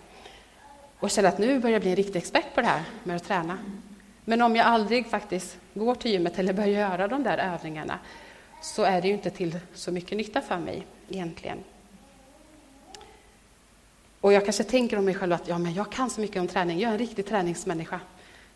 Och 1.04 1.10
känner 1.10 1.28
att 1.28 1.38
nu 1.38 1.58
börjar 1.58 1.72
jag 1.72 1.82
bli 1.82 1.90
en 1.90 1.96
riktig 1.96 2.16
expert 2.16 2.54
på 2.54 2.60
det 2.60 2.66
här 2.66 2.82
med 3.02 3.16
att 3.16 3.24
träna. 3.24 3.58
Men 4.24 4.42
om 4.42 4.56
jag 4.56 4.66
aldrig 4.66 5.06
faktiskt 5.06 5.58
går 5.74 5.94
till 5.94 6.10
gymmet 6.10 6.38
eller 6.38 6.52
börjar 6.52 6.68
göra 6.68 7.08
de 7.08 7.22
där 7.22 7.38
övningarna 7.38 7.98
så 8.62 8.82
är 8.82 9.02
det 9.02 9.08
ju 9.08 9.14
inte 9.14 9.30
till 9.30 9.58
så 9.74 9.92
mycket 9.92 10.18
nytta 10.18 10.40
för 10.40 10.58
mig 10.58 10.86
egentligen. 11.08 11.58
Och 14.20 14.32
jag 14.32 14.44
kanske 14.44 14.64
tänker 14.64 14.98
om 14.98 15.04
mig 15.04 15.14
själv 15.14 15.32
att 15.32 15.48
ja, 15.48 15.58
men 15.58 15.74
jag 15.74 15.92
kan 15.92 16.10
så 16.10 16.20
mycket 16.20 16.40
om 16.40 16.48
träning, 16.48 16.80
jag 16.80 16.88
är 16.88 16.92
en 16.92 16.98
riktig 16.98 17.26
träningsmänniska. 17.26 18.00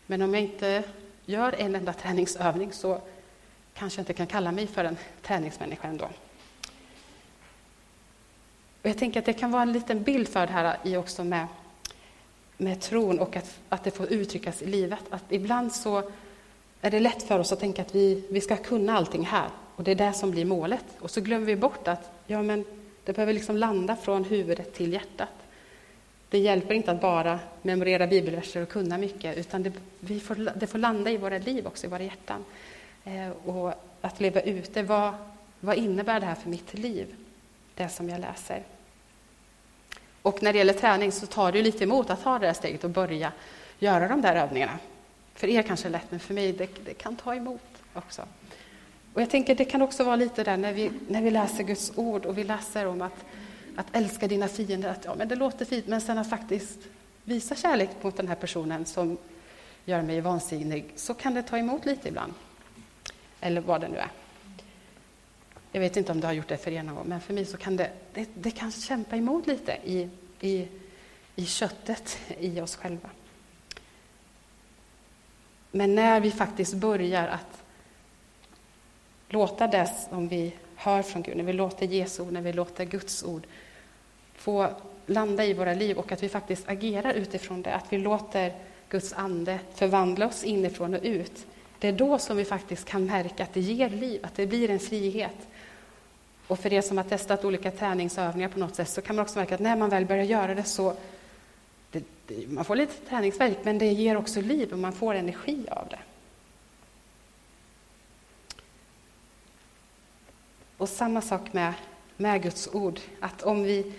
Men 0.05 0.21
om 0.21 0.33
jag 0.33 0.43
inte 0.43 0.83
gör 1.25 1.55
en 1.57 1.75
enda 1.75 1.93
träningsövning 1.93 2.73
så 2.73 3.01
kanske 3.73 3.99
jag 3.99 4.03
inte 4.03 4.13
kan 4.13 4.27
kalla 4.27 4.51
mig 4.51 4.67
för 4.67 4.83
en 4.83 4.97
träningsmänniska 5.21 5.87
ändå. 5.87 6.05
Och 8.81 8.89
jag 8.89 8.97
tänker 8.97 9.19
att 9.19 9.25
det 9.25 9.33
kan 9.33 9.51
vara 9.51 9.61
en 9.61 9.73
liten 9.73 10.03
bild 10.03 10.27
för 10.27 10.47
det 10.47 10.53
här 10.53 10.77
i 10.83 10.97
också 10.97 11.23
med, 11.23 11.47
med 12.61 12.81
tron 12.81 13.19
och 13.19 13.35
att, 13.35 13.59
att 13.69 13.83
det 13.83 13.91
får 13.91 14.13
uttryckas 14.13 14.61
i 14.61 14.65
livet. 14.65 14.99
Att 15.09 15.23
ibland 15.29 15.71
så 15.71 16.03
är 16.81 16.91
det 16.91 16.99
lätt 16.99 17.23
för 17.23 17.39
oss 17.39 17.51
att 17.51 17.59
tänka 17.59 17.81
att 17.81 17.95
vi, 17.95 18.23
vi 18.29 18.41
ska 18.41 18.57
kunna 18.57 18.97
allting 18.97 19.25
här 19.25 19.49
och 19.75 19.83
det 19.83 19.91
är 19.91 19.95
det 19.95 20.13
som 20.13 20.31
blir 20.31 20.45
målet. 20.45 20.85
Och 20.99 21.11
så 21.11 21.21
glömmer 21.21 21.45
vi 21.45 21.55
bort 21.55 21.87
att 21.87 22.11
ja, 22.27 22.41
men 22.41 22.65
det 23.03 23.13
behöver 23.13 23.33
liksom 23.33 23.57
landa 23.57 23.95
från 23.95 24.23
huvudet 24.23 24.73
till 24.73 24.93
hjärtat. 24.93 25.29
Det 26.29 26.39
hjälper 26.39 26.73
inte 26.73 26.91
att 26.91 27.01
bara 27.01 27.39
memorera 27.61 28.07
bibelverser 28.07 28.61
och 28.61 28.69
kunna 28.69 28.97
mycket, 28.97 29.37
utan 29.37 29.63
det, 29.63 29.71
vi 29.99 30.19
får, 30.19 30.59
det 30.59 30.67
får 30.67 30.79
landa 30.79 31.11
i 31.11 31.17
våra 31.17 31.37
liv 31.37 31.67
också, 31.67 31.87
i 31.87 31.89
våra 31.89 32.03
hjärtan. 32.03 32.45
Eh, 33.03 33.29
och 33.29 33.73
att 34.01 34.19
leva 34.19 34.41
ute, 34.41 34.83
vad, 34.83 35.13
vad 35.59 35.77
innebär 35.77 36.19
det 36.19 36.25
här 36.25 36.35
för 36.35 36.49
mitt 36.49 36.73
liv, 36.73 37.15
det 37.75 37.89
som 37.89 38.09
jag 38.09 38.21
läser? 38.21 38.63
Och 40.21 40.43
när 40.43 40.53
det 40.53 40.59
gäller 40.59 40.73
träning 40.73 41.11
så 41.11 41.25
tar 41.25 41.51
det 41.51 41.61
lite 41.61 41.83
emot 41.83 42.09
att 42.09 42.23
ta 42.23 42.39
det 42.39 42.47
där 42.47 42.53
steget 42.53 42.83
och 42.83 42.89
börja 42.89 43.31
göra 43.79 44.07
de 44.07 44.21
där 44.21 44.35
övningarna. 44.35 44.79
För 45.33 45.47
er 45.47 45.61
kanske 45.61 45.89
det 45.89 45.89
är 45.89 45.99
lätt, 45.99 46.11
men 46.11 46.19
för 46.19 46.33
mig 46.33 46.53
det, 46.53 46.69
det 46.85 46.93
kan 46.93 47.15
ta 47.15 47.35
emot 47.35 47.61
också. 47.93 48.21
Och 49.13 49.21
jag 49.21 49.29
tänker 49.29 49.55
det 49.55 49.65
kan 49.65 49.81
också 49.81 50.03
vara 50.03 50.15
lite 50.15 50.43
där 50.43 50.57
när 50.57 50.73
vi, 50.73 50.91
när 51.07 51.21
vi 51.21 51.31
läser 51.31 51.63
Guds 51.63 51.91
ord 51.95 52.25
och 52.25 52.37
vi 52.37 52.43
läser 52.43 52.85
om 52.85 53.01
att 53.01 53.25
att 53.79 53.95
älska 53.95 54.27
dina 54.27 54.47
fiender, 54.47 54.89
att 54.89 55.05
ja, 55.05 55.15
men 55.15 55.27
det 55.27 55.35
låter 55.35 55.65
fint, 55.65 55.87
men 55.87 56.01
sen 56.01 56.17
att 56.17 56.29
faktiskt 56.29 56.79
visa 57.23 57.55
kärlek 57.55 57.89
mot 58.01 58.17
den 58.17 58.27
här 58.27 58.35
personen 58.35 58.85
som 58.85 59.17
gör 59.85 60.01
mig 60.01 60.21
vansinnig, 60.21 60.85
så 60.95 61.13
kan 61.13 61.33
det 61.33 61.43
ta 61.43 61.57
emot 61.57 61.85
lite 61.85 62.07
ibland. 62.07 62.33
Eller 63.41 63.61
vad 63.61 63.81
det 63.81 63.87
nu 63.87 63.97
är. 63.97 64.09
Jag 65.71 65.81
vet 65.81 65.97
inte 65.97 66.11
om 66.11 66.21
du 66.21 66.27
har 66.27 66.33
gjort 66.33 66.47
det 66.47 66.57
för 66.57 66.71
er 66.71 66.83
någon 66.83 66.95
gång, 66.95 67.07
men 67.07 67.21
för 67.21 67.33
mig 67.33 67.45
så 67.45 67.57
kan 67.57 67.77
det, 67.77 67.91
det, 68.13 68.29
det 68.33 68.51
kan 68.51 68.71
kämpa 68.71 69.15
emot 69.15 69.47
lite 69.47 69.77
i, 69.83 70.09
i, 70.41 70.67
i 71.35 71.45
köttet 71.45 72.17
i 72.39 72.61
oss 72.61 72.75
själva. 72.75 73.09
Men 75.71 75.95
när 75.95 76.19
vi 76.19 76.31
faktiskt 76.31 76.73
börjar 76.73 77.27
att 77.27 77.63
låta 79.29 79.67
det 79.67 79.91
som 80.09 80.27
vi 80.27 80.55
hör 80.75 81.01
från 81.01 81.21
Gud, 81.21 81.37
när 81.37 81.43
vi 81.43 81.53
låter 81.53 81.85
Jesu 81.85 82.23
ord, 82.23 82.31
när 82.31 82.41
vi 82.41 82.53
låter 82.53 82.85
Guds 82.85 83.23
ord 83.23 83.43
få 84.35 84.69
landa 85.05 85.45
i 85.45 85.53
våra 85.53 85.73
liv 85.73 85.97
och 85.97 86.11
att 86.11 86.23
vi 86.23 86.29
faktiskt 86.29 86.69
agerar 86.69 87.13
utifrån 87.13 87.61
det, 87.61 87.73
att 87.73 87.93
vi 87.93 87.97
låter 87.97 88.53
Guds 88.89 89.13
ande 89.13 89.59
förvandla 89.75 90.27
oss 90.27 90.43
inifrån 90.43 90.93
och 90.93 91.03
ut. 91.03 91.45
Det 91.79 91.87
är 91.87 91.93
då 91.93 92.19
som 92.19 92.37
vi 92.37 92.45
faktiskt 92.45 92.85
kan 92.85 93.05
märka 93.05 93.43
att 93.43 93.53
det 93.53 93.59
ger 93.59 93.89
liv, 93.89 94.25
att 94.25 94.35
det 94.35 94.47
blir 94.47 94.69
en 94.69 94.79
frihet. 94.79 95.47
Och 96.49 96.59
för 96.59 96.73
er 96.73 96.81
som 96.81 96.97
har 96.97 97.03
testat 97.03 97.45
olika 97.45 97.71
träningsövningar 97.71 98.49
på 98.49 98.59
något 98.59 98.75
sätt 98.75 98.89
så 98.89 99.01
kan 99.01 99.15
man 99.15 99.23
också 99.23 99.39
märka 99.39 99.55
att 99.55 99.61
när 99.61 99.75
man 99.75 99.89
väl 99.89 100.05
börjar 100.05 100.23
göra 100.23 100.55
det 100.55 100.63
så 100.63 100.95
det, 101.91 102.03
det, 102.27 102.47
man 102.47 102.65
får 102.65 102.75
lite 102.75 103.09
träningsverk, 103.09 103.57
men 103.63 103.77
det 103.77 103.85
ger 103.85 104.17
också 104.17 104.41
liv 104.41 104.73
och 104.73 104.79
man 104.79 104.93
får 104.93 105.13
energi 105.13 105.65
av 105.71 105.87
det. 105.89 105.99
Och 110.77 110.89
samma 110.89 111.21
sak 111.21 111.53
med, 111.53 111.73
med 112.17 112.43
Guds 112.43 112.69
ord, 112.73 112.99
att 113.19 113.41
om 113.41 113.63
vi 113.63 113.93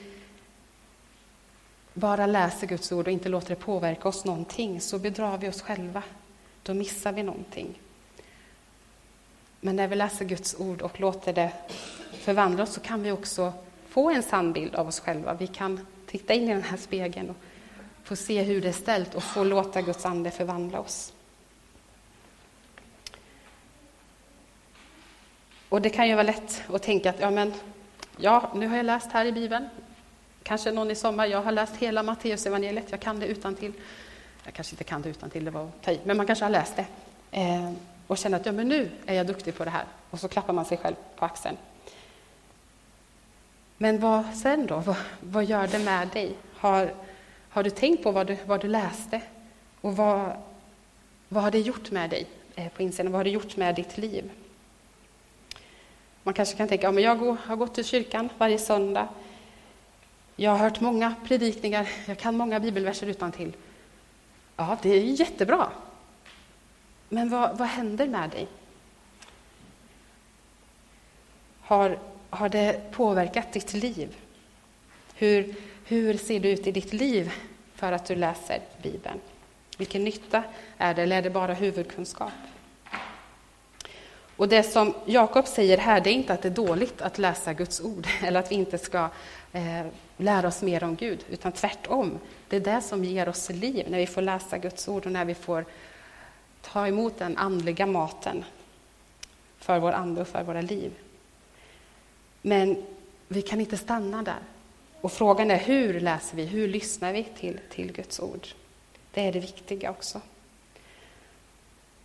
bara 1.95 2.26
läser 2.26 2.66
Guds 2.66 2.92
ord 2.92 3.07
och 3.07 3.12
inte 3.12 3.28
låter 3.28 3.49
det 3.49 3.57
påverka 3.57 4.09
oss 4.09 4.25
någonting 4.25 4.80
så 4.80 4.99
bedrar 4.99 5.38
vi 5.38 5.49
oss 5.49 5.62
själva. 5.62 6.02
Då 6.62 6.75
missar 6.75 7.12
vi 7.12 7.23
någonting. 7.23 7.80
Men 9.61 9.76
när 9.76 9.88
vi 9.88 9.97
läser 9.97 10.25
Guds 10.25 10.54
ord 10.59 10.83
och 10.83 11.00
låter 11.00 11.33
det 11.33 11.52
förvandla 12.12 12.62
oss 12.62 12.73
så 12.73 12.81
kan 12.81 13.02
vi 13.02 13.12
också 13.12 13.52
få 13.88 14.11
en 14.11 14.23
sann 14.23 14.52
bild 14.52 14.75
av 14.75 14.88
oss 14.88 15.00
själva. 15.00 15.35
Vi 15.35 15.47
kan 15.47 15.87
titta 16.07 16.35
in 16.35 16.43
i 16.43 16.52
den 16.52 16.62
här 16.62 16.76
spegeln 16.76 17.31
och 17.31 17.37
få 18.05 18.17
se 18.17 18.43
hur 18.43 18.61
det 18.61 18.69
är 18.69 18.73
ställt 18.73 19.14
och 19.14 19.23
få 19.23 19.45
låta 19.45 19.83
Guds 19.83 20.07
ande 20.07 20.31
förvandla 20.31 20.81
oss. 20.81 21.12
Och 25.69 25.83
det 25.83 25.90
kan 25.90 26.09
ju 26.09 26.14
vara 26.14 26.23
lätt 26.23 26.62
att 26.73 26.83
tänka 26.83 27.11
att 27.11 27.21
ja, 27.21 27.31
men, 27.31 27.55
ja, 28.17 28.52
nu 28.55 28.67
har 28.67 28.76
jag 28.76 28.87
läst 28.87 29.12
här 29.12 29.26
i 29.26 29.33
Bibeln. 29.33 29.69
Kanske 30.43 30.73
någon 30.73 30.90
i 30.90 30.95
sommar, 30.95 31.26
jag 31.26 31.43
har 31.43 31.52
läst 31.52 31.76
hela 31.76 32.02
Matteusevangeliet, 32.02 32.90
jag 32.90 33.00
kan 33.00 33.21
det 33.21 33.26
utan 33.26 33.55
till. 33.55 33.73
Jag 34.45 34.55
kanske 34.55 34.75
inte 34.75 34.85
kan 34.85 35.02
det 35.02 35.09
utan 35.09 35.31
till, 35.31 35.45
det 35.45 35.50
var 35.50 35.64
att 35.64 35.83
ta 35.83 35.90
i, 35.90 36.00
men 36.05 36.17
man 36.17 36.26
kanske 36.26 36.45
har 36.45 36.50
läst 36.50 36.76
det. 36.76 36.87
Eh, 37.31 37.73
och 38.07 38.19
känner 38.19 38.40
att 38.40 38.47
ja, 38.47 38.52
men 38.52 38.69
nu 38.69 38.90
är 39.07 39.14
jag 39.14 39.26
duktig 39.26 39.57
på 39.57 39.64
det 39.64 39.71
här. 39.71 39.85
Och 40.11 40.21
så 40.21 40.29
klappar 40.29 40.52
man 40.52 40.64
sig 40.64 40.79
själv 40.79 40.95
på 41.17 41.25
axeln. 41.25 41.57
Men 43.83 44.01
vad 44.01 44.35
sen 44.35 44.67
då? 44.67 44.79
Vad, 44.79 44.97
vad 45.21 45.45
gör 45.45 45.67
det 45.67 45.79
med 45.79 46.09
dig? 46.09 46.35
Har, 46.57 46.95
har 47.51 47.63
du 47.63 47.71
tänkt 47.71 48.03
på 48.03 48.11
vad 48.11 48.27
du, 48.27 48.37
vad 48.47 48.61
du 48.61 48.69
läste? 48.69 49.21
Och 49.81 49.97
vad, 49.97 50.33
vad 51.29 51.43
har 51.43 51.51
det 51.51 51.61
gjort 51.61 51.91
med 51.91 52.11
dig 52.11 52.27
eh, 52.55 52.69
på 52.69 52.83
insidan? 52.83 53.13
Vad 53.13 53.19
har 53.19 53.25
det 53.25 53.31
gjort 53.31 53.57
med 53.57 53.75
ditt 53.75 53.99
liv? 53.99 54.31
Man 56.23 56.35
kanske 56.35 56.57
kan 56.57 56.69
tänka, 56.69 56.87
ja, 56.87 56.93
men 56.93 57.05
jag 57.05 57.19
går, 57.19 57.37
har 57.45 57.57
gått 57.57 57.75
till 57.75 57.85
kyrkan 57.85 58.29
varje 58.39 58.59
söndag. 58.59 59.09
Jag 60.37 60.51
har 60.51 60.59
hört 60.59 60.81
många 60.81 61.15
predikningar, 61.25 61.89
jag 62.07 62.19
kan 62.19 62.37
många 62.37 62.61
bibelverser 62.61 63.07
utan 63.07 63.33
till. 63.33 63.53
Ja, 64.57 64.77
det 64.83 64.91
är 64.91 65.01
jättebra. 65.01 65.71
Men 67.09 67.29
vad, 67.29 67.59
vad 67.59 67.69
händer 67.69 68.07
med 68.07 68.31
dig? 68.31 68.49
Har, 71.61 71.99
har 72.31 72.49
det 72.49 72.91
påverkat 72.91 73.53
ditt 73.53 73.75
liv? 73.75 74.17
Hur, 75.15 75.55
hur 75.85 76.17
ser 76.17 76.41
det 76.41 76.51
ut 76.51 76.67
i 76.67 76.73
ditt 76.73 76.93
liv 76.93 77.33
för 77.75 77.93
att 77.93 78.07
du 78.07 78.15
läser 78.15 78.61
Bibeln? 78.83 79.21
Vilken 79.79 80.05
nytta 80.05 80.43
är 80.79 80.95
det, 80.95 81.03
eller 81.03 81.17
är 81.17 81.23
det 81.23 81.31
bara 81.31 81.55
huvudkunskap? 81.55 82.33
Och 84.37 84.49
det 84.49 84.63
som 84.63 84.95
Jakob 85.05 85.47
säger 85.47 85.79
här, 85.79 86.01
det 86.01 86.11
är 86.11 86.15
inte 86.15 86.33
att 86.33 86.43
det 86.43 86.49
är 86.49 86.67
dåligt 86.67 87.03
att 87.03 87.19
läsa 87.19 87.53
Guds 87.53 87.81
ord, 87.81 88.07
eller 88.23 88.41
att 88.41 88.51
vi 88.51 88.55
inte 88.55 88.79
ska 88.79 89.09
eh, 89.53 89.87
lära 90.17 90.49
oss 90.49 90.63
mer 90.63 90.85
om 90.85 90.97
Gud, 90.97 91.25
utan 91.31 91.53
tvärtom. 91.53 92.19
Det 92.49 92.57
är 92.57 92.61
det 92.61 92.81
som 92.81 93.05
ger 93.05 93.29
oss 93.29 93.51
liv, 93.51 93.87
när 93.89 93.99
vi 93.99 94.07
får 94.07 94.23
läsa 94.23 94.59
Guds 94.59 94.89
ord 94.89 95.07
och 95.07 95.13
när 95.13 95.25
vi 95.25 95.35
får 95.35 95.65
ta 96.63 96.87
emot 96.89 97.19
den 97.19 97.37
andliga 97.37 97.87
maten 97.87 98.45
för 99.59 99.79
vår 99.79 99.93
ande 99.93 100.21
och 100.21 100.29
för 100.29 100.43
våra 100.43 100.61
liv. 100.61 100.93
Men 102.42 102.85
vi 103.28 103.42
kan 103.42 103.61
inte 103.61 103.76
stanna 103.76 104.23
där. 104.23 104.38
Och 105.00 105.12
frågan 105.12 105.50
är 105.50 105.59
hur 105.59 106.00
läser 106.00 106.37
vi, 106.37 106.44
hur 106.44 106.68
lyssnar 106.68 107.12
vi 107.12 107.25
till, 107.38 107.61
till 107.70 107.92
Guds 107.92 108.20
ord? 108.20 108.47
Det 109.14 109.20
är 109.20 109.32
det 109.32 109.40
viktiga 109.40 109.90
också. 109.90 110.20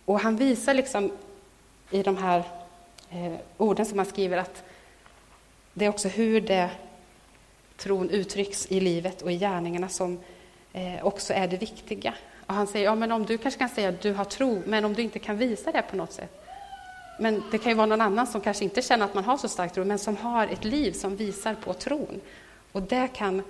Och 0.04 0.20
han 0.20 0.36
visar 0.36 0.74
liksom 0.74 1.12
i 1.90 2.02
de 2.02 2.16
här 2.16 2.44
eh, 3.10 3.34
orden 3.56 3.86
som 3.86 3.98
han 3.98 4.06
skriver 4.06 4.38
att 4.38 4.64
det 5.74 5.84
är 5.84 5.88
också 5.88 6.08
hur 6.08 6.40
det 6.40 6.70
tron 7.76 8.10
uttrycks 8.10 8.66
i 8.66 8.80
livet 8.80 9.22
och 9.22 9.32
i 9.32 9.38
gärningarna 9.38 9.88
som 9.88 10.18
eh, 10.72 11.06
också 11.06 11.32
är 11.32 11.48
det 11.48 11.56
viktiga. 11.56 12.14
Och 12.46 12.54
han 12.54 12.66
säger, 12.66 12.84
ja 12.84 12.94
men 12.94 13.12
om 13.12 13.26
du 13.26 13.38
kanske 13.38 13.58
kan 13.58 13.68
säga 13.68 13.88
att 13.88 14.00
du 14.00 14.12
har 14.12 14.24
tro, 14.24 14.62
men 14.66 14.84
om 14.84 14.94
du 14.94 15.02
inte 15.02 15.18
kan 15.18 15.38
visa 15.38 15.72
det 15.72 15.82
på 15.82 15.96
något 15.96 16.12
sätt. 16.12 16.45
Men 17.18 17.42
det 17.50 17.58
kan 17.58 17.72
ju 17.72 17.76
vara 17.76 17.86
någon 17.86 18.00
annan 18.00 18.26
som 18.26 18.40
kanske 18.40 18.64
inte 18.64 18.82
känner 18.82 19.04
att 19.04 19.14
man 19.14 19.24
har 19.24 19.36
så 19.36 19.48
stark 19.48 19.72
tro, 19.72 19.84
men 19.84 19.98
som 19.98 20.16
har 20.16 20.46
ett 20.46 20.64
liv 20.64 20.92
som 20.92 21.16
visar 21.16 21.54
på 21.54 21.74
tron. 21.74 22.20
Och 22.72 22.82
det 22.82 23.08
kan 23.08 23.42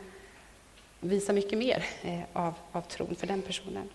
visa 1.00 1.32
mycket 1.32 1.58
mer 1.58 1.84
eh, 2.02 2.20
av, 2.32 2.54
av 2.72 2.80
tron 2.80 3.14
för 3.14 3.26
den 3.26 3.42
personen. 3.42 3.88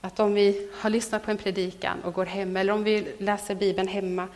Att 0.00 0.20
om 0.20 0.34
vi 0.34 0.70
har 0.74 0.90
lyssnat 0.90 1.24
på 1.24 1.30
en 1.30 1.36
predikan 1.36 2.00
och 2.00 2.14
går 2.14 2.26
hem, 2.26 2.56
eller 2.56 2.72
om 2.72 2.84
vi 2.84 3.14
läser 3.18 3.54
Bibeln 3.54 3.88
hemma, 3.88 4.28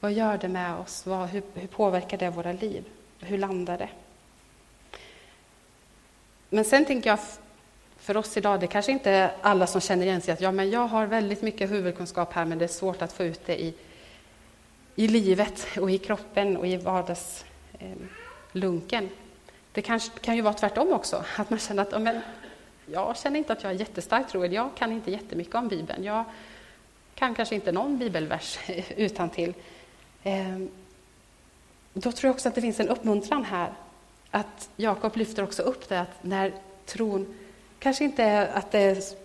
vad 0.00 0.12
gör 0.12 0.38
det 0.38 0.48
med 0.48 0.74
oss? 0.76 1.06
Vad, 1.06 1.28
hur, 1.28 1.42
hur 1.54 1.66
påverkar 1.66 2.18
det 2.18 2.30
våra 2.30 2.52
liv? 2.52 2.84
Hur 3.18 3.38
landar 3.38 3.78
det? 3.78 3.88
Men 6.48 6.64
sen 6.64 6.84
tänker 6.84 7.10
jag, 7.10 7.18
för 8.00 8.16
oss 8.16 8.36
idag, 8.36 8.60
det 8.60 8.66
kanske 8.66 8.92
inte 8.92 9.10
är 9.10 9.32
alla 9.40 9.66
som 9.66 9.80
känner 9.80 10.06
igen 10.06 10.20
sig 10.20 10.34
att 10.34 10.40
ja, 10.40 10.52
men 10.52 10.70
jag 10.70 10.86
har 10.86 11.06
väldigt 11.06 11.42
mycket 11.42 11.70
huvudkunskap 11.70 12.32
här, 12.32 12.44
men 12.44 12.58
det 12.58 12.64
är 12.64 12.68
svårt 12.68 13.02
att 13.02 13.12
få 13.12 13.24
ut 13.24 13.46
det 13.46 13.62
i, 13.62 13.74
i 14.94 15.08
livet 15.08 15.66
och 15.80 15.90
i 15.90 15.98
kroppen 15.98 16.56
och 16.56 16.66
i 16.66 16.76
vardagslunken. 16.76 19.04
Eh, 19.04 19.10
det 19.72 19.82
kanske 19.82 20.18
kan 20.18 20.36
ju 20.36 20.42
vara 20.42 20.54
tvärtom 20.54 20.92
också, 20.92 21.24
att 21.36 21.50
man 21.50 21.58
känner 21.58 21.82
att 21.82 21.92
ja, 21.92 21.98
men 21.98 22.20
jag 22.86 23.16
känner 23.16 23.38
inte 23.38 23.52
att 23.52 23.62
jag 23.62 23.72
är 23.72 23.76
jättestark 23.76 24.28
tro, 24.28 24.44
jag 24.44 24.70
kan 24.74 24.92
inte 24.92 25.10
jättemycket 25.10 25.54
om 25.54 25.68
Bibeln. 25.68 26.04
Jag 26.04 26.24
kan 27.14 27.34
kanske 27.34 27.54
inte 27.54 27.72
någon 27.72 27.98
bibelvers 27.98 28.58
utan 28.96 29.30
till. 29.30 29.54
Eh, 30.22 30.58
då 31.92 32.12
tror 32.12 32.28
jag 32.28 32.34
också 32.34 32.48
att 32.48 32.54
det 32.54 32.60
finns 32.60 32.80
en 32.80 32.88
uppmuntran 32.88 33.44
här. 33.44 33.72
Att 34.30 34.70
Jakob 34.76 35.16
lyfter 35.16 35.42
också 35.42 35.62
upp 35.62 35.88
det 35.88 36.00
att 36.00 36.24
när 36.24 36.52
tron, 36.86 37.34
kanske 37.80 38.04
inte 38.04 38.48
att 38.48 38.70
det, 38.70 39.16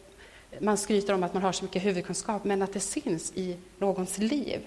man 0.59 0.77
skryter 0.77 1.13
om 1.13 1.24
att 1.24 1.33
man 1.33 1.43
har 1.43 1.51
så 1.51 1.63
mycket 1.63 1.85
huvudkunskap, 1.85 2.43
men 2.43 2.62
att 2.62 2.74
det 2.74 2.79
syns 2.79 3.31
i 3.35 3.57
någons 3.77 4.17
liv. 4.17 4.59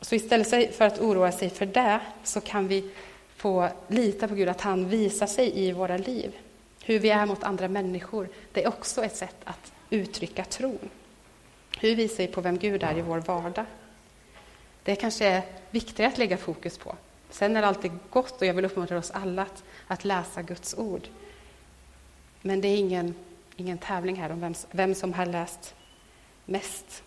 Så 0.00 0.14
istället 0.14 0.76
för 0.76 0.84
att 0.84 1.00
oroa 1.00 1.32
sig 1.32 1.50
för 1.50 1.66
det 1.66 2.00
så 2.24 2.40
kan 2.40 2.68
vi 2.68 2.90
få 3.36 3.68
lita 3.88 4.28
på 4.28 4.34
Gud, 4.34 4.48
att 4.48 4.60
han 4.60 4.88
visar 4.88 5.26
sig 5.26 5.58
i 5.58 5.72
våra 5.72 5.96
liv. 5.96 6.36
Hur 6.84 6.98
vi 6.98 7.10
är 7.10 7.26
mot 7.26 7.42
andra 7.42 7.68
människor, 7.68 8.28
det 8.52 8.64
är 8.64 8.68
också 8.68 9.04
ett 9.04 9.16
sätt 9.16 9.36
att 9.44 9.72
uttrycka 9.90 10.44
tron. 10.44 10.90
Hur 11.80 11.96
visar 11.96 12.16
vi 12.16 12.26
på 12.26 12.40
vem 12.40 12.58
Gud 12.58 12.82
är 12.82 12.98
i 12.98 13.02
vår 13.02 13.18
vardag? 13.18 13.64
Det 14.82 14.96
kanske 14.96 15.26
är 15.26 15.42
viktigare 15.70 16.12
att 16.12 16.18
lägga 16.18 16.36
fokus 16.36 16.78
på. 16.78 16.96
Sen 17.30 17.56
är 17.56 17.60
det 17.60 17.68
alltid 17.68 17.92
gott, 18.10 18.40
och 18.40 18.46
jag 18.46 18.54
vill 18.54 18.64
uppmuntra 18.64 18.98
oss 18.98 19.10
alla 19.10 19.42
att, 19.42 19.62
att 19.86 20.04
läsa 20.04 20.42
Guds 20.42 20.74
ord. 20.78 21.08
Men 22.42 22.60
det 22.60 22.68
är 22.68 22.76
ingen, 22.76 23.14
ingen 23.56 23.78
tävling 23.78 24.16
här 24.16 24.32
om 24.32 24.40
vem, 24.40 24.54
vem 24.70 24.94
som 24.94 25.12
har 25.12 25.26
läst 25.26 25.74
mest. 26.44 27.02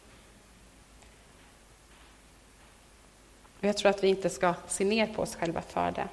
Och 3.59 3.63
jag 3.65 3.77
tror 3.77 3.89
att 3.89 4.03
vi 4.03 4.07
inte 4.07 4.29
ska 4.29 4.53
se 4.67 4.85
ner 4.85 5.07
på 5.07 5.21
oss 5.21 5.35
själva 5.35 5.61
för 5.61 5.91
det. 5.91 6.07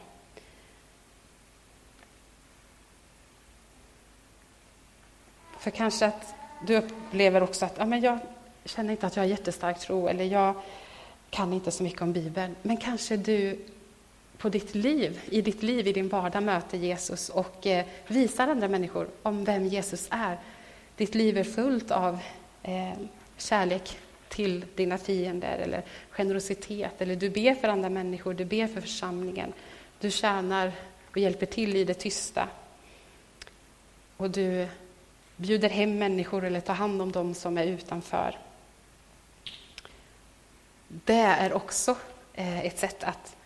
För 5.58 5.70
kanske 5.70 6.06
att 6.06 6.34
du 6.66 6.76
upplever 6.76 7.42
också 7.42 7.64
att 7.64 7.74
ja, 7.78 7.86
men 7.86 8.00
jag 8.00 8.18
känner 8.64 8.90
inte 8.90 9.06
att 9.06 9.16
jag 9.16 9.22
har 9.22 9.28
jättestark 9.28 9.78
tro, 9.78 10.08
eller 10.08 10.24
jag 10.24 10.54
kan 11.30 11.52
inte 11.52 11.70
så 11.70 11.82
mycket 11.82 12.02
om 12.02 12.12
Bibeln. 12.12 12.56
Men 12.62 12.76
kanske 12.76 13.16
du 13.16 13.64
på 14.42 14.48
ditt 14.48 14.74
liv, 14.74 15.20
i 15.30 15.42
ditt 15.42 15.62
liv, 15.62 15.88
i 15.88 15.92
din 15.92 16.08
vardag 16.08 16.42
möter 16.42 16.78
Jesus 16.78 17.28
och 17.28 17.66
eh, 17.66 17.86
visar 18.06 18.48
andra 18.48 18.68
människor 18.68 19.08
om 19.22 19.44
vem 19.44 19.66
Jesus 19.66 20.08
är. 20.10 20.38
Ditt 20.96 21.14
liv 21.14 21.38
är 21.38 21.44
fullt 21.44 21.90
av 21.90 22.18
eh, 22.62 22.92
kärlek 23.36 23.98
till 24.28 24.64
dina 24.74 24.98
fiender 24.98 25.58
eller 25.58 25.82
generositet, 26.10 27.02
eller 27.02 27.16
du 27.16 27.30
ber 27.30 27.54
för 27.54 27.68
andra 27.68 27.88
människor, 27.88 28.34
du 28.34 28.44
ber 28.44 28.66
för 28.66 28.80
församlingen. 28.80 29.52
Du 30.00 30.10
tjänar 30.10 30.72
och 31.10 31.18
hjälper 31.18 31.46
till 31.46 31.76
i 31.76 31.84
det 31.84 31.94
tysta. 31.94 32.48
Och 34.16 34.30
du 34.30 34.68
bjuder 35.36 35.68
hem 35.68 35.98
människor 35.98 36.44
eller 36.44 36.60
tar 36.60 36.74
hand 36.74 37.02
om 37.02 37.12
dem 37.12 37.34
som 37.34 37.58
är 37.58 37.66
utanför. 37.66 38.38
Det 40.88 41.12
är 41.14 41.52
också 41.52 41.96
eh, 42.34 42.66
ett 42.66 42.78
sätt 42.78 43.04
att, 43.04 43.36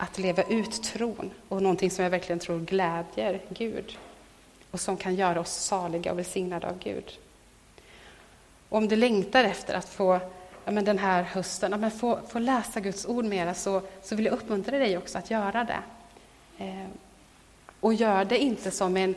att 0.00 0.18
leva 0.18 0.42
ut 0.42 0.82
tron 0.82 1.30
och 1.48 1.62
någonting 1.62 1.90
som 1.90 2.02
jag 2.02 2.10
verkligen 2.10 2.38
tror 2.38 2.60
glädjer 2.60 3.40
Gud 3.48 3.98
och 4.70 4.80
som 4.80 4.96
kan 4.96 5.14
göra 5.14 5.40
oss 5.40 5.52
saliga 5.52 6.12
och 6.12 6.18
välsignade 6.18 6.68
av 6.68 6.78
Gud. 6.78 7.18
Om 8.68 8.88
du 8.88 8.96
längtar 8.96 9.44
efter 9.44 9.74
att 9.74 9.88
få 9.88 10.20
ja, 10.64 10.70
men 10.70 10.84
den 10.84 10.98
här 10.98 11.22
hösten 11.22 11.70
ja, 11.70 11.76
men 11.76 11.90
få, 11.90 12.20
få 12.28 12.38
läsa 12.38 12.80
Guds 12.80 13.06
ord 13.06 13.24
mera 13.24 13.54
så, 13.54 13.82
så 14.02 14.16
vill 14.16 14.24
jag 14.24 14.34
uppmuntra 14.34 14.78
dig 14.78 14.96
också 14.98 15.18
att 15.18 15.30
göra 15.30 15.64
det. 15.64 15.82
Eh, 16.64 16.86
och 17.80 17.94
gör 17.94 18.24
det 18.24 18.38
inte 18.38 18.70
som 18.70 18.96
en 18.96 19.14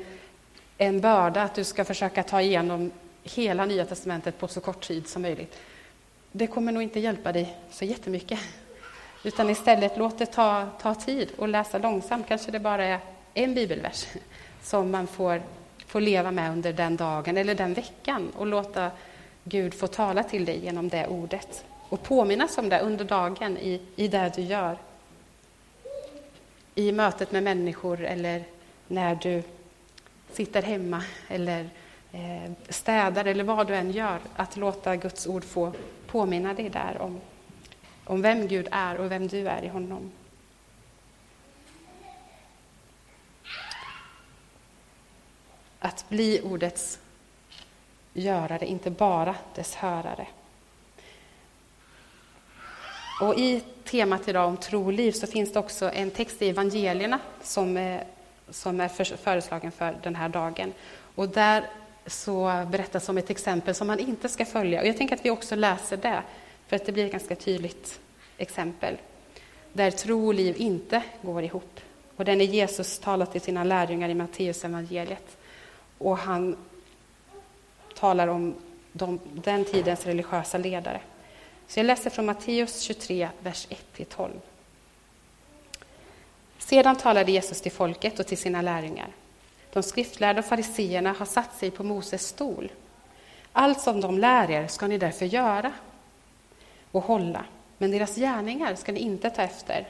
en 0.77 1.01
börda 1.01 1.43
att 1.43 1.55
du 1.55 1.63
ska 1.63 1.85
försöka 1.85 2.23
ta 2.23 2.41
igenom 2.41 2.91
hela 3.23 3.65
Nya 3.65 3.85
testamentet 3.85 4.39
på 4.39 4.47
så 4.47 4.61
kort 4.61 4.87
tid 4.87 5.07
som 5.07 5.21
möjligt. 5.21 5.57
Det 6.31 6.47
kommer 6.47 6.71
nog 6.71 6.83
inte 6.83 6.99
hjälpa 6.99 7.31
dig 7.31 7.57
så 7.71 7.85
jättemycket. 7.85 8.39
Utan 9.23 9.49
istället 9.49 9.97
låt 9.97 10.17
det 10.17 10.25
ta, 10.25 10.67
ta 10.81 10.95
tid 10.95 11.29
och 11.37 11.47
läsa 11.47 11.77
långsamt. 11.77 12.27
Kanske 12.27 12.51
det 12.51 12.59
bara 12.59 12.85
är 12.85 12.99
en 13.33 13.53
bibelvers 13.55 14.07
som 14.63 14.91
man 14.91 15.07
får, 15.07 15.41
får 15.87 16.01
leva 16.01 16.31
med 16.31 16.51
under 16.51 16.73
den 16.73 16.95
dagen 16.95 17.37
eller 17.37 17.55
den 17.55 17.73
veckan 17.73 18.31
och 18.37 18.47
låta 18.47 18.91
Gud 19.43 19.73
få 19.73 19.87
tala 19.87 20.23
till 20.23 20.45
dig 20.45 20.65
genom 20.65 20.89
det 20.89 21.07
ordet 21.07 21.65
och 21.89 22.03
påminnas 22.03 22.57
om 22.57 22.69
det 22.69 22.79
under 22.79 23.05
dagen 23.05 23.57
i, 23.57 23.81
i 23.95 24.07
det 24.07 24.31
du 24.35 24.41
gör. 24.41 24.77
I 26.75 26.91
mötet 26.91 27.31
med 27.31 27.43
människor 27.43 28.01
eller 28.01 28.43
när 28.87 29.15
du 29.15 29.43
sitter 30.31 30.61
hemma 30.61 31.03
eller 31.27 31.69
eh, 32.11 32.51
städar 32.69 33.25
eller 33.25 33.43
vad 33.43 33.67
du 33.67 33.75
än 33.75 33.91
gör, 33.91 34.19
att 34.35 34.57
låta 34.57 34.95
Guds 34.95 35.27
ord 35.27 35.43
få 35.43 35.73
påminna 36.07 36.53
dig 36.53 36.69
där 36.69 36.97
om, 36.99 37.21
om 38.05 38.21
vem 38.21 38.47
Gud 38.47 38.67
är 38.71 38.97
och 38.97 39.11
vem 39.11 39.27
du 39.27 39.47
är 39.47 39.63
i 39.63 39.67
honom. 39.67 40.11
Att 45.79 46.09
bli 46.09 46.41
ordets 46.41 46.99
görare, 48.13 48.65
inte 48.65 48.91
bara 48.91 49.35
dess 49.55 49.75
hörare. 49.75 50.27
Och 53.21 53.39
I 53.39 53.63
temat 53.83 54.27
idag 54.27 54.47
om 54.47 54.57
tro 54.57 54.85
och 54.85 54.93
liv 54.93 55.11
så 55.11 55.27
finns 55.27 55.53
det 55.53 55.59
också 55.59 55.91
en 55.91 56.11
text 56.11 56.41
i 56.41 56.49
evangelierna 56.49 57.19
som 57.41 57.77
är, 57.77 58.03
som 58.49 58.81
är 58.81 59.17
föreslagen 59.17 59.71
för 59.71 59.97
den 60.03 60.15
här 60.15 60.29
dagen. 60.29 60.73
Och 61.15 61.29
där 61.29 61.65
så 62.05 62.65
berättas 62.71 63.09
om 63.09 63.17
ett 63.17 63.29
exempel 63.29 63.75
som 63.75 63.87
man 63.87 63.99
inte 63.99 64.29
ska 64.29 64.45
följa. 64.45 64.81
Och 64.81 64.87
jag 64.87 64.97
tänker 64.97 65.15
att 65.15 65.25
vi 65.25 65.29
också 65.29 65.55
läser 65.55 65.97
det, 65.97 66.23
för 66.73 66.77
att 66.77 66.85
det 66.85 66.91
blir 66.91 67.05
ett 67.05 67.11
ganska 67.11 67.35
tydligt 67.35 67.99
exempel. 68.37 68.97
Där 69.73 69.91
tro 69.91 70.27
och 70.27 70.33
liv 70.33 70.55
inte 70.57 71.03
går 71.21 71.43
ihop. 71.43 71.79
Och 72.15 72.25
den 72.25 72.41
är 72.41 72.45
Jesus 72.45 72.99
talat 72.99 73.31
till 73.31 73.41
sina 73.41 73.63
lärjungar 73.63 74.09
i 74.09 74.13
Matteus 74.13 74.65
evangeliet. 74.65 75.37
Och 75.97 76.17
han 76.17 76.57
talar 77.95 78.27
om 78.27 78.55
de, 78.91 79.19
den 79.33 79.65
tidens 79.65 80.05
religiösa 80.05 80.57
ledare. 80.57 81.01
Så 81.67 81.79
jag 81.79 81.85
läser 81.85 82.09
från 82.09 82.25
Matteus 82.25 82.81
23, 82.81 83.29
vers 83.39 83.67
1-12. 83.95 84.29
Sedan 86.57 86.95
talade 86.95 87.31
Jesus 87.31 87.61
till 87.61 87.71
folket 87.71 88.19
och 88.19 88.27
till 88.27 88.37
sina 88.37 88.61
lärjungar. 88.61 89.09
De 89.73 89.83
skriftlärda 89.83 90.39
och 90.39 90.45
fariseerna 90.45 91.15
har 91.19 91.25
satt 91.25 91.57
sig 91.57 91.71
på 91.71 91.83
Moses 91.83 92.27
stol. 92.27 92.71
Allt 93.51 93.81
som 93.81 94.01
de 94.01 94.19
lär 94.19 94.51
er 94.51 94.67
ska 94.67 94.87
ni 94.87 94.97
därför 94.97 95.25
göra 95.25 95.71
och 96.93 97.03
hålla, 97.03 97.45
men 97.77 97.91
deras 97.91 98.15
gärningar 98.15 98.75
ska 98.75 98.91
ni 98.91 98.99
inte 98.99 99.29
ta 99.29 99.41
efter. 99.41 99.87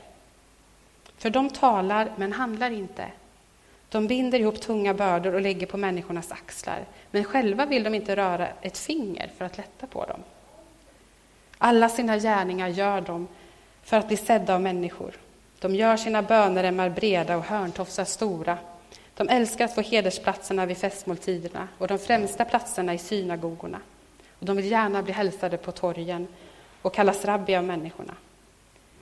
För 1.18 1.30
de 1.30 1.50
talar, 1.50 2.12
men 2.16 2.34
handlar 2.34 2.72
inte. 2.72 3.06
De 3.90 4.08
binder 4.08 4.40
ihop 4.40 4.62
tunga 4.62 4.94
bördor 4.94 5.36
och 5.36 5.42
lägger 5.42 5.68
på 5.68 5.78
människornas 5.78 6.32
axlar, 6.32 6.86
men 7.12 7.24
själva 7.24 7.66
vill 7.66 7.84
de 7.84 7.96
inte 7.96 8.16
röra 8.16 8.48
ett 8.62 8.78
finger 8.78 9.32
för 9.38 9.46
att 9.46 9.58
lätta 9.58 9.88
på 9.88 10.06
dem. 10.06 10.20
Alla 11.58 11.90
sina 11.90 12.18
gärningar 12.18 12.68
gör 12.68 13.02
de 13.02 13.28
för 13.84 13.98
att 13.98 14.08
bli 14.08 14.18
sedda 14.18 14.56
av 14.56 14.62
människor. 14.62 15.14
De 15.60 15.76
gör 15.76 15.98
sina 15.98 16.22
böneremmar 16.22 16.90
breda 16.90 17.38
och 17.38 17.44
hörntofsar 17.44 18.06
stora. 18.06 18.58
De 19.16 19.30
älskar 19.30 19.66
att 19.66 19.76
få 19.76 19.82
hedersplatserna 19.82 20.66
vid 20.66 20.78
festmåltiderna 20.78 21.68
och 21.78 21.88
de 21.88 22.00
främsta 22.00 22.46
platserna 22.46 22.94
i 22.94 22.98
synagogorna. 22.98 23.80
Och 24.40 24.46
de 24.46 24.58
vill 24.58 24.72
gärna 24.72 25.04
bli 25.04 25.14
hälsade 25.14 25.58
på 25.58 25.72
torgen 25.72 26.28
och 26.84 26.94
kallas 26.94 27.26
rabbi 27.26 27.56
av 27.56 27.64
människorna. 27.64 28.14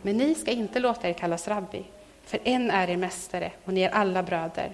Men 0.02 0.18
ni 0.18 0.36
ska 0.36 0.52
inte 0.52 0.80
låta 0.80 1.10
er 1.10 1.14
kallas 1.14 1.48
rabbi, 1.48 1.84
för 2.26 2.40
en 2.44 2.72
är 2.72 2.90
er 2.90 2.98
mästare 2.98 3.52
och 3.66 3.74
ni 3.74 3.82
är 3.82 3.90
alla 3.90 4.24
bröder. 4.24 4.72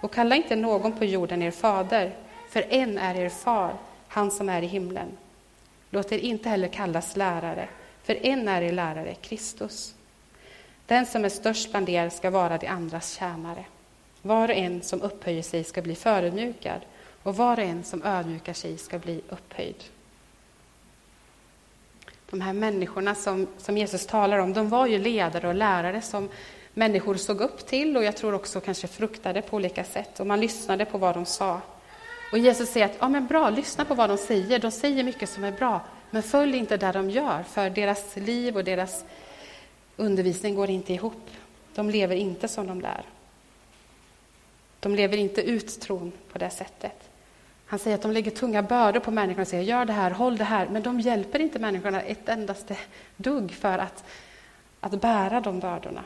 Och 0.00 0.12
kalla 0.12 0.36
inte 0.36 0.56
någon 0.56 0.92
på 0.92 1.04
jorden 1.04 1.42
er 1.42 1.50
fader, 1.50 2.12
för 2.50 2.64
en 2.68 2.98
är 2.98 3.14
er 3.14 3.28
far, 3.28 3.74
han 4.08 4.30
som 4.30 4.48
är 4.48 4.62
i 4.62 4.66
himlen. 4.66 5.08
Låt 5.90 6.12
er 6.12 6.18
inte 6.18 6.48
heller 6.48 6.68
kallas 6.68 7.16
lärare, 7.16 7.68
för 8.02 8.26
en 8.26 8.48
är 8.48 8.62
er 8.62 8.72
lärare, 8.72 9.14
Kristus. 9.14 9.94
Den 10.86 11.06
som 11.06 11.24
är 11.24 11.28
störst 11.28 11.70
bland 11.70 11.88
er 11.88 12.08
ska 12.08 12.30
vara 12.30 12.58
de 12.58 12.66
andras 12.66 13.12
tjänare. 13.12 13.64
Var 14.22 14.48
och 14.48 14.54
en 14.54 14.82
som 14.82 15.02
upphöjer 15.02 15.42
sig 15.42 15.64
ska 15.64 15.82
bli 15.82 15.94
förödmjukad, 15.94 16.80
och 17.22 17.36
var 17.36 17.56
och 17.58 17.64
en 17.64 17.84
som 17.84 18.02
ödmjukar 18.02 18.52
sig 18.52 18.78
ska 18.78 18.98
bli 18.98 19.20
upphöjd. 19.28 19.84
De 22.30 22.40
här 22.40 22.52
människorna 22.52 23.14
som, 23.14 23.46
som 23.58 23.78
Jesus 23.78 24.06
talar 24.06 24.38
om, 24.38 24.52
de 24.52 24.68
var 24.68 24.86
ju 24.86 24.98
ledare 24.98 25.48
och 25.48 25.54
lärare 25.54 26.02
som 26.02 26.28
människor 26.74 27.14
såg 27.14 27.40
upp 27.40 27.66
till 27.66 27.96
och 27.96 28.04
jag 28.04 28.16
tror 28.16 28.34
också 28.34 28.60
kanske 28.60 28.86
fruktade 28.86 29.42
på 29.42 29.56
olika 29.56 29.84
sätt. 29.84 30.20
Och 30.20 30.26
man 30.26 30.40
lyssnade 30.40 30.84
på 30.84 30.98
vad 30.98 31.14
de 31.14 31.26
sa. 31.26 31.60
Och 32.32 32.38
Jesus 32.38 32.70
säger 32.70 32.86
att 32.86 32.96
ja, 33.00 33.08
men 33.08 33.26
bra, 33.26 33.50
lyssna 33.50 33.84
på 33.84 33.94
vad 33.94 34.10
de 34.10 34.18
säger. 34.18 34.58
De 34.58 34.70
säger 34.70 35.04
mycket 35.04 35.28
som 35.28 35.44
är 35.44 35.52
bra, 35.52 35.80
men 36.10 36.22
följ 36.22 36.56
inte 36.56 36.76
det 36.76 36.92
de 36.92 37.10
gör, 37.10 37.42
för 37.42 37.70
deras 37.70 38.16
liv 38.16 38.56
och 38.56 38.64
deras 38.64 39.04
undervisning 39.96 40.54
går 40.54 40.70
inte 40.70 40.92
ihop. 40.92 41.30
De 41.74 41.90
lever 41.90 42.16
inte 42.16 42.48
som 42.48 42.66
de 42.66 42.80
lär. 42.80 43.02
De 44.80 44.94
lever 44.94 45.16
inte 45.16 45.42
ut 45.42 45.80
tron 45.80 46.12
på 46.32 46.38
det 46.38 46.50
sättet. 46.50 47.09
Han 47.70 47.78
säger 47.78 47.94
att 47.94 48.02
de 48.02 48.12
lägger 48.12 48.30
tunga 48.30 48.62
bördor 48.62 49.00
på 49.00 49.10
människorna 49.10 49.42
och 49.42 49.48
säger 49.48 49.64
gör 49.64 49.84
det 49.84 49.92
här, 49.92 50.10
håll 50.10 50.36
det 50.36 50.44
här, 50.44 50.68
men 50.68 50.82
de 50.82 51.00
hjälper 51.00 51.38
inte 51.38 51.58
människorna 51.58 52.02
ett 52.02 52.28
endaste 52.28 52.76
dugg 53.16 53.52
för 53.52 53.78
att, 53.78 54.04
att 54.80 55.00
bära 55.00 55.40
de 55.40 55.60
bördorna. 55.60 56.04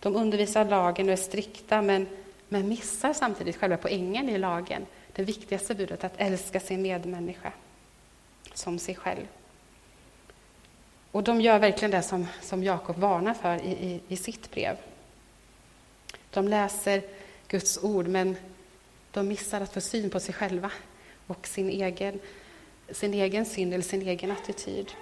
De 0.00 0.16
undervisar 0.16 0.64
lagen 0.64 1.06
och 1.06 1.12
är 1.12 1.16
strikta, 1.16 1.82
men, 1.82 2.06
men 2.48 2.68
missar 2.68 3.12
samtidigt 3.12 3.56
själva 3.56 3.76
poängen 3.76 4.28
i 4.28 4.38
lagen. 4.38 4.86
Det 5.12 5.22
viktigaste 5.22 5.74
budet, 5.74 6.04
att 6.04 6.14
älska 6.16 6.60
sin 6.60 6.82
medmänniska 6.82 7.52
som 8.54 8.78
sig 8.78 8.94
själv. 8.94 9.26
Och 11.12 11.22
de 11.22 11.40
gör 11.40 11.58
verkligen 11.58 11.90
det 11.90 12.02
som, 12.02 12.26
som 12.40 12.64
Jakob 12.64 12.96
varnar 12.96 13.34
för 13.34 13.56
i, 13.56 13.70
i, 13.70 14.00
i 14.08 14.16
sitt 14.16 14.50
brev. 14.50 14.76
De 16.30 16.48
läser 16.48 17.02
Guds 17.48 17.84
ord, 17.84 18.06
men 18.06 18.36
de 19.16 19.28
missar 19.28 19.60
att 19.60 19.72
få 19.72 19.80
syn 19.80 20.10
på 20.10 20.20
sig 20.20 20.34
själva 20.34 20.70
och 21.26 21.46
sin 21.46 21.68
egen, 21.68 22.20
sin 22.90 23.14
egen 23.14 23.46
synd 23.46 23.74
eller 23.74 23.84
sin 23.84 24.02
egen 24.02 24.30
attityd. 24.30 24.92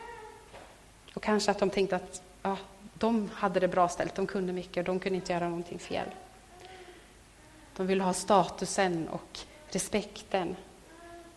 Och 1.15 1.23
kanske 1.23 1.51
att 1.51 1.59
de 1.59 1.71
tänkte 1.71 1.97
att 1.97 2.23
ja, 2.43 2.57
de 2.95 3.31
hade 3.35 3.61
det 3.61 3.69
bra 3.69 3.89
ställt, 3.89 4.15
de 4.15 4.27
kunde 4.27 4.53
mycket 4.53 4.77
och 4.77 4.85
de 4.85 5.01
kunde 5.01 5.17
inte 5.17 5.33
göra 5.33 5.49
någonting 5.49 5.79
fel. 5.79 6.09
De 7.77 7.87
ville 7.87 8.03
ha 8.05 8.13
statusen 8.13 9.09
och 9.09 9.39
respekten, 9.69 10.57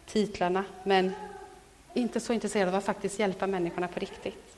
titlarna, 0.05 0.63
men 0.83 1.13
inte 1.93 2.19
så 2.19 2.33
intresserade 2.33 2.71
av 2.71 2.75
att 2.75 2.85
faktiskt 2.85 3.19
hjälpa 3.19 3.47
människorna 3.47 3.87
på 3.87 3.99
riktigt. 3.99 4.57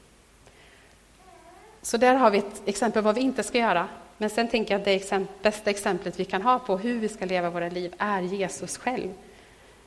Så 1.82 1.98
där 1.98 2.16
har 2.16 2.32
vi 2.32 2.38
ett 2.38 2.62
exempel 2.66 3.04
på 3.04 3.06
vad 3.06 3.16
vi 3.16 3.22
inte 3.22 3.44
ska 3.44 3.58
göra. 3.58 3.88
Men 4.22 4.30
sen 4.30 4.48
tänker 4.48 4.74
jag 4.74 4.80
att 4.80 4.86
det 4.86 4.94
exempel, 4.94 5.36
bästa 5.42 5.70
exemplet 5.70 6.20
vi 6.20 6.26
kan 6.26 6.42
ha 6.42 6.60
på 6.60 6.78
hur 6.78 7.00
vi 7.00 7.10
ska 7.10 7.26
leva 7.26 7.50
våra 7.50 7.70
liv 7.70 7.94
är 7.98 8.22
Jesus 8.22 8.78
själv. 8.78 9.14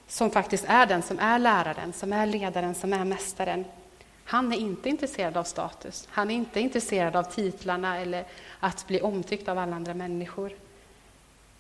Som 0.07 0.31
faktiskt 0.31 0.65
är 0.69 0.87
den 0.87 1.03
som 1.03 1.19
är 1.19 1.39
läraren, 1.39 1.93
som 1.93 2.13
är 2.13 2.27
ledaren, 2.27 2.75
som 2.75 2.93
är 2.93 3.05
mästaren. 3.05 3.65
Han 4.25 4.53
är 4.53 4.57
inte 4.57 4.89
intresserad 4.89 5.37
av 5.37 5.45
status. 5.45 6.09
Han 6.11 6.31
är 6.31 6.35
inte 6.35 6.61
intresserad 6.61 7.17
av 7.17 7.23
titlarna 7.23 7.99
eller 7.99 8.25
att 8.61 8.87
bli 8.87 9.01
omtyckt 9.01 9.49
av 9.49 9.59
alla 9.59 9.77
andra 9.77 9.95
människor. 9.95 10.53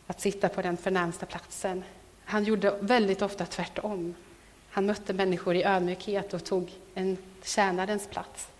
Att 0.06 0.20
sitta 0.20 0.48
på 0.48 0.62
den 0.62 0.76
förnämsta 0.76 1.26
platsen. 1.26 1.84
Han 2.24 2.44
gjorde 2.44 2.78
väldigt 2.80 3.22
ofta 3.22 3.46
tvärtom. 3.46 4.14
Han 4.70 4.86
mötte 4.86 5.12
människor 5.12 5.56
i 5.56 5.64
ödmjukhet 5.64 6.34
och 6.34 6.44
tog 6.44 6.70
en 6.94 7.16
tjänarens 7.42 8.06
plats. 8.06 8.51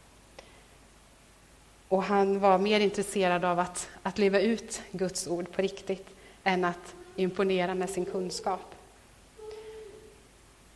Och 1.92 2.02
han 2.02 2.40
var 2.40 2.59
mer 2.59 2.81
intresserad 2.81 3.44
av 3.44 3.59
att, 3.59 3.88
att 4.02 4.18
leva 4.18 4.40
ut 4.40 4.83
Guds 4.92 5.26
ord 5.26 5.52
på 5.52 5.62
riktigt 5.62 6.09
än 6.44 6.64
att 6.64 6.94
imponera 7.16 7.74
med 7.74 7.90
sin 7.90 8.05
kunskap. 8.05 8.74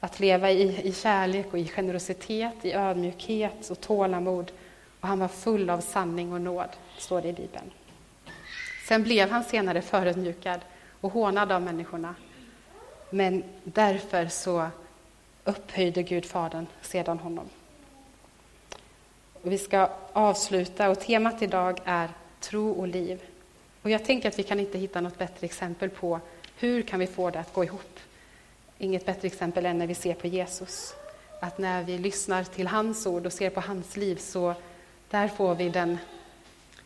Att 0.00 0.20
leva 0.20 0.50
i, 0.50 0.88
i 0.88 0.92
kärlek 0.92 1.46
och 1.52 1.58
i 1.58 1.68
generositet, 1.68 2.54
i 2.62 2.72
ödmjukhet 2.72 3.70
och 3.70 3.80
tålamod. 3.80 4.52
Och 5.00 5.08
han 5.08 5.18
var 5.18 5.28
full 5.28 5.70
av 5.70 5.80
sanning 5.80 6.32
och 6.32 6.40
nåd, 6.40 6.70
står 6.98 7.22
det 7.22 7.28
i 7.28 7.32
Bibeln. 7.32 7.70
Sen 8.88 9.02
blev 9.02 9.30
han 9.30 9.44
senare 9.44 9.82
förödmjukad 9.82 10.60
och 11.00 11.12
hånad 11.12 11.52
av 11.52 11.62
människorna. 11.62 12.14
Men 13.10 13.44
därför 13.64 14.26
så 14.28 14.68
upphöjde 15.44 16.02
Gud 16.02 16.24
Fadern 16.24 16.66
sedan 16.82 17.18
honom. 17.18 17.48
Vi 19.42 19.58
ska 19.58 19.90
avsluta 20.12 20.90
och 20.90 21.00
temat 21.00 21.42
idag 21.42 21.80
är 21.84 22.10
tro 22.40 22.70
och 22.70 22.88
liv. 22.88 23.22
Och 23.82 23.90
jag 23.90 24.04
tänker 24.04 24.28
att 24.28 24.38
vi 24.38 24.42
kan 24.42 24.60
inte 24.60 24.78
hitta 24.78 25.00
något 25.00 25.18
bättre 25.18 25.44
exempel 25.44 25.90
på 25.90 26.20
hur 26.58 26.82
kan 26.82 27.00
vi 27.00 27.06
få 27.06 27.30
det 27.30 27.40
att 27.40 27.52
gå 27.52 27.64
ihop. 27.64 28.00
Inget 28.78 29.06
bättre 29.06 29.26
exempel 29.26 29.66
än 29.66 29.78
när 29.78 29.86
vi 29.86 29.94
ser 29.94 30.14
på 30.14 30.26
Jesus. 30.26 30.94
Att 31.40 31.58
när 31.58 31.82
vi 31.82 31.98
lyssnar 31.98 32.44
till 32.44 32.66
hans 32.66 33.06
ord 33.06 33.26
och 33.26 33.32
ser 33.32 33.50
på 33.50 33.60
hans 33.60 33.96
liv 33.96 34.16
så 34.16 34.54
där 35.10 35.28
får 35.28 35.54
vi 35.54 35.68
den 35.68 35.98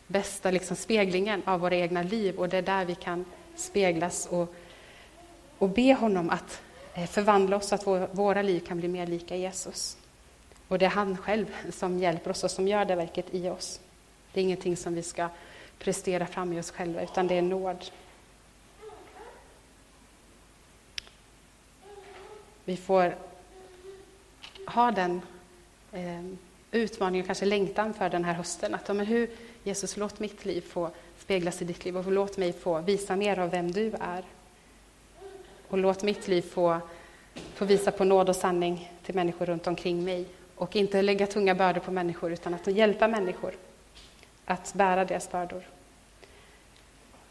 bästa 0.07 0.51
liksom 0.51 0.75
speglingen 0.75 1.41
av 1.45 1.59
våra 1.59 1.75
egna 1.75 2.03
liv 2.03 2.39
och 2.39 2.49
det 2.49 2.57
är 2.57 2.61
där 2.61 2.85
vi 2.85 2.95
kan 2.95 3.25
speglas 3.55 4.27
och, 4.31 4.55
och 5.57 5.69
be 5.69 5.93
honom 5.93 6.29
att 6.29 6.61
eh, 6.93 7.05
förvandla 7.05 7.57
oss 7.57 7.67
så 7.67 7.75
att 7.75 8.09
våra 8.11 8.41
liv 8.41 8.59
kan 8.67 8.77
bli 8.77 8.87
mer 8.87 9.07
lika 9.07 9.35
Jesus. 9.35 9.97
Och 10.71 10.79
det 10.79 10.85
är 10.85 10.89
han 10.89 11.17
själv 11.17 11.55
som 11.71 11.99
hjälper 11.99 12.31
oss 12.31 12.43
och 12.43 12.51
som 12.51 12.67
gör 12.67 12.85
det 12.85 12.95
verket 12.95 13.25
i 13.31 13.49
oss. 13.49 13.79
Det 14.33 14.39
är 14.39 14.43
ingenting 14.43 14.77
som 14.77 14.95
vi 14.95 15.03
ska 15.03 15.29
prestera 15.79 16.25
fram 16.25 16.53
i 16.53 16.59
oss 16.59 16.71
själva, 16.71 17.01
utan 17.01 17.27
det 17.27 17.37
är 17.37 17.41
nåd. 17.41 17.85
Vi 22.65 22.77
får 22.77 23.15
ha 24.67 24.91
den 24.91 25.21
eh, 25.91 26.25
utmaningen, 26.71 27.25
kanske 27.25 27.45
längtan 27.45 27.93
för 27.93 28.09
den 28.09 28.23
här 28.23 28.33
hösten. 28.33 28.75
Att, 28.75 28.87
men 28.87 29.05
hur, 29.05 29.29
Jesus, 29.63 29.97
låt 29.97 30.19
mitt 30.19 30.45
liv 30.45 30.61
få 30.61 30.91
speglas 31.19 31.61
i 31.61 31.65
ditt 31.65 31.85
liv 31.85 31.97
och 31.97 32.11
låt 32.11 32.37
mig 32.37 32.53
få 32.53 32.81
visa 32.81 33.15
mer 33.15 33.39
av 33.39 33.49
vem 33.49 33.71
du 33.71 33.93
är. 33.99 34.23
Och 35.67 35.77
låt 35.77 36.03
mitt 36.03 36.27
liv 36.27 36.41
få, 36.41 36.79
få 37.53 37.65
visa 37.65 37.91
på 37.91 38.03
nåd 38.03 38.29
och 38.29 38.35
sanning 38.35 38.91
till 39.03 39.15
människor 39.15 39.45
runt 39.45 39.67
omkring 39.67 40.03
mig 40.03 40.27
och 40.61 40.75
inte 40.75 41.01
lägga 41.01 41.27
tunga 41.27 41.55
bördor 41.55 41.81
på 41.81 41.91
människor, 41.91 42.31
utan 42.31 42.53
att 42.53 42.67
hjälpa 42.67 43.07
människor 43.07 43.53
att 44.45 44.73
bära 44.73 45.05
deras 45.05 45.31
bördor. 45.31 45.63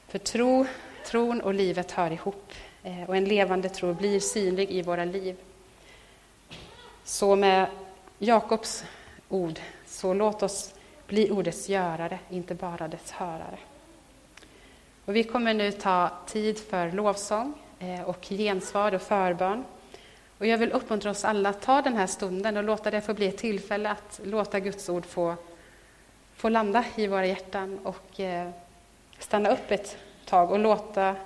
För 0.08 0.18
tro, 0.18 0.66
tron 1.06 1.40
och 1.40 1.54
livet 1.54 1.92
hör 1.92 2.10
ihop, 2.10 2.52
eh, 2.82 3.02
och 3.08 3.16
en 3.16 3.24
levande 3.24 3.68
tro 3.68 3.94
blir 3.94 4.20
synlig 4.20 4.70
i 4.70 4.82
våra 4.82 5.04
liv. 5.04 5.36
Så 7.04 7.36
med 7.36 7.66
Jakobs 8.18 8.84
ord, 9.28 9.58
så 9.86 10.14
låt 10.14 10.42
oss 10.42 10.74
bli 11.06 11.30
ordets 11.30 11.68
görare, 11.68 12.18
inte 12.30 12.54
bara 12.54 12.88
dess 12.88 13.10
hörare. 13.10 13.58
Och 15.04 15.16
vi 15.16 15.24
kommer 15.24 15.54
nu 15.54 15.72
ta 15.72 16.10
tid 16.26 16.58
för 16.58 16.92
lovsång 16.92 17.54
eh, 17.78 18.02
och 18.02 18.24
gensvar 18.24 18.94
och 18.94 19.02
förbön. 19.02 19.64
Och 20.40 20.46
jag 20.46 20.59
vill 20.59 20.72
uppmuntra 20.72 21.11
oss 21.11 21.24
alla 21.24 21.48
att 21.48 21.62
ta 21.62 21.83
den 21.83 21.96
här 21.96 22.07
stunden 22.07 22.57
och 22.57 22.64
låta 22.64 22.90
det 22.90 23.00
få 23.00 23.14
bli 23.14 23.26
ett 23.26 23.37
tillfälle 23.37 23.90
att 23.90 24.20
låta 24.24 24.61
Guds 24.61 24.88
ord 24.88 25.07
få, 25.07 25.37
få 26.35 26.48
landa 26.48 26.85
i 26.96 27.07
våra 27.07 27.26
hjärtan 27.26 27.79
och 27.83 28.20
eh, 28.20 28.50
stanna 29.18 29.53
upp 29.53 29.70
ett 29.70 29.96
tag 30.24 30.50
och 30.50 30.59
låta 30.59 31.16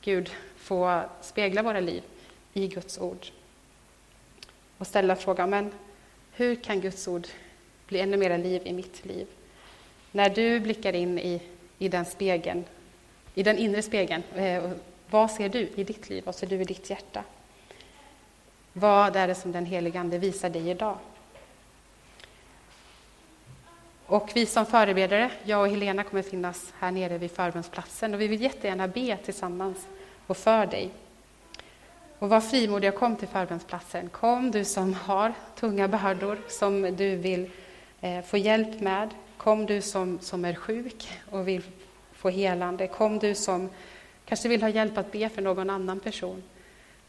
Gud 0.00 0.30
få 0.56 1.02
spegla 1.20 1.62
våra 1.62 1.80
liv 1.80 2.02
i 2.52 2.68
Guds 2.68 2.98
ord. 2.98 3.26
Och 4.78 4.86
ställa 4.86 5.16
frågan, 5.16 5.50
men 5.50 5.72
hur 6.32 6.54
kan 6.54 6.80
Guds 6.80 7.08
ord 7.08 7.26
bli 7.86 8.00
ännu 8.00 8.16
mer 8.16 8.38
liv 8.38 8.62
i 8.64 8.72
mitt 8.72 9.04
liv? 9.04 9.26
När 10.10 10.30
du 10.30 10.60
blickar 10.60 10.92
in 10.92 11.18
i, 11.18 11.42
i 11.78 11.88
den 11.88 12.04
spegeln, 12.04 12.64
i 13.34 13.42
den 13.42 13.58
inre 13.58 13.82
spegeln, 13.82 14.22
eh, 14.34 14.70
vad 15.10 15.30
ser 15.30 15.48
du 15.48 15.68
i 15.74 15.84
ditt 15.84 16.08
liv? 16.08 16.22
Vad 16.26 16.34
ser 16.34 16.46
du 16.46 16.60
i 16.60 16.64
ditt 16.64 16.90
hjärta? 16.90 17.24
Vad 18.72 19.16
är 19.16 19.28
det 19.28 19.34
som 19.34 19.52
den 19.52 19.66
helige 19.66 20.00
Ande 20.00 20.18
visar 20.18 20.50
dig 20.50 20.70
idag? 20.70 20.98
Och 24.06 24.30
vi 24.34 24.46
som 24.46 24.66
förebedjare, 24.66 25.30
jag 25.44 25.60
och 25.60 25.68
Helena, 25.68 26.04
kommer 26.04 26.22
finnas 26.22 26.72
här 26.78 26.90
nere 26.90 27.18
vid 27.18 27.30
förbönsplatsen 27.30 28.14
och 28.14 28.20
vi 28.20 28.28
vill 28.28 28.40
jättegärna 28.40 28.88
be 28.88 29.16
tillsammans 29.16 29.86
och 30.26 30.36
för 30.36 30.66
dig. 30.66 30.90
Och 32.18 32.28
var 32.28 32.40
frimodig 32.40 32.92
och 32.92 32.98
kom 32.98 33.16
till 33.16 33.28
förbönsplatsen. 33.28 34.08
Kom 34.08 34.50
du 34.50 34.64
som 34.64 34.94
har 34.94 35.32
tunga 35.54 35.88
bördor 35.88 36.38
som 36.48 36.96
du 36.96 37.16
vill 37.16 37.50
eh, 38.00 38.22
få 38.22 38.36
hjälp 38.36 38.80
med. 38.80 39.10
Kom 39.36 39.66
du 39.66 39.82
som, 39.82 40.18
som 40.20 40.44
är 40.44 40.54
sjuk 40.54 41.08
och 41.30 41.48
vill 41.48 41.62
få 42.12 42.28
helande. 42.28 42.88
Kom 42.88 43.18
du 43.18 43.34
som 43.34 43.70
kanske 44.24 44.48
vill 44.48 44.62
ha 44.62 44.68
hjälp 44.68 44.98
att 44.98 45.12
be 45.12 45.28
för 45.28 45.42
någon 45.42 45.70
annan 45.70 46.00
person. 46.00 46.42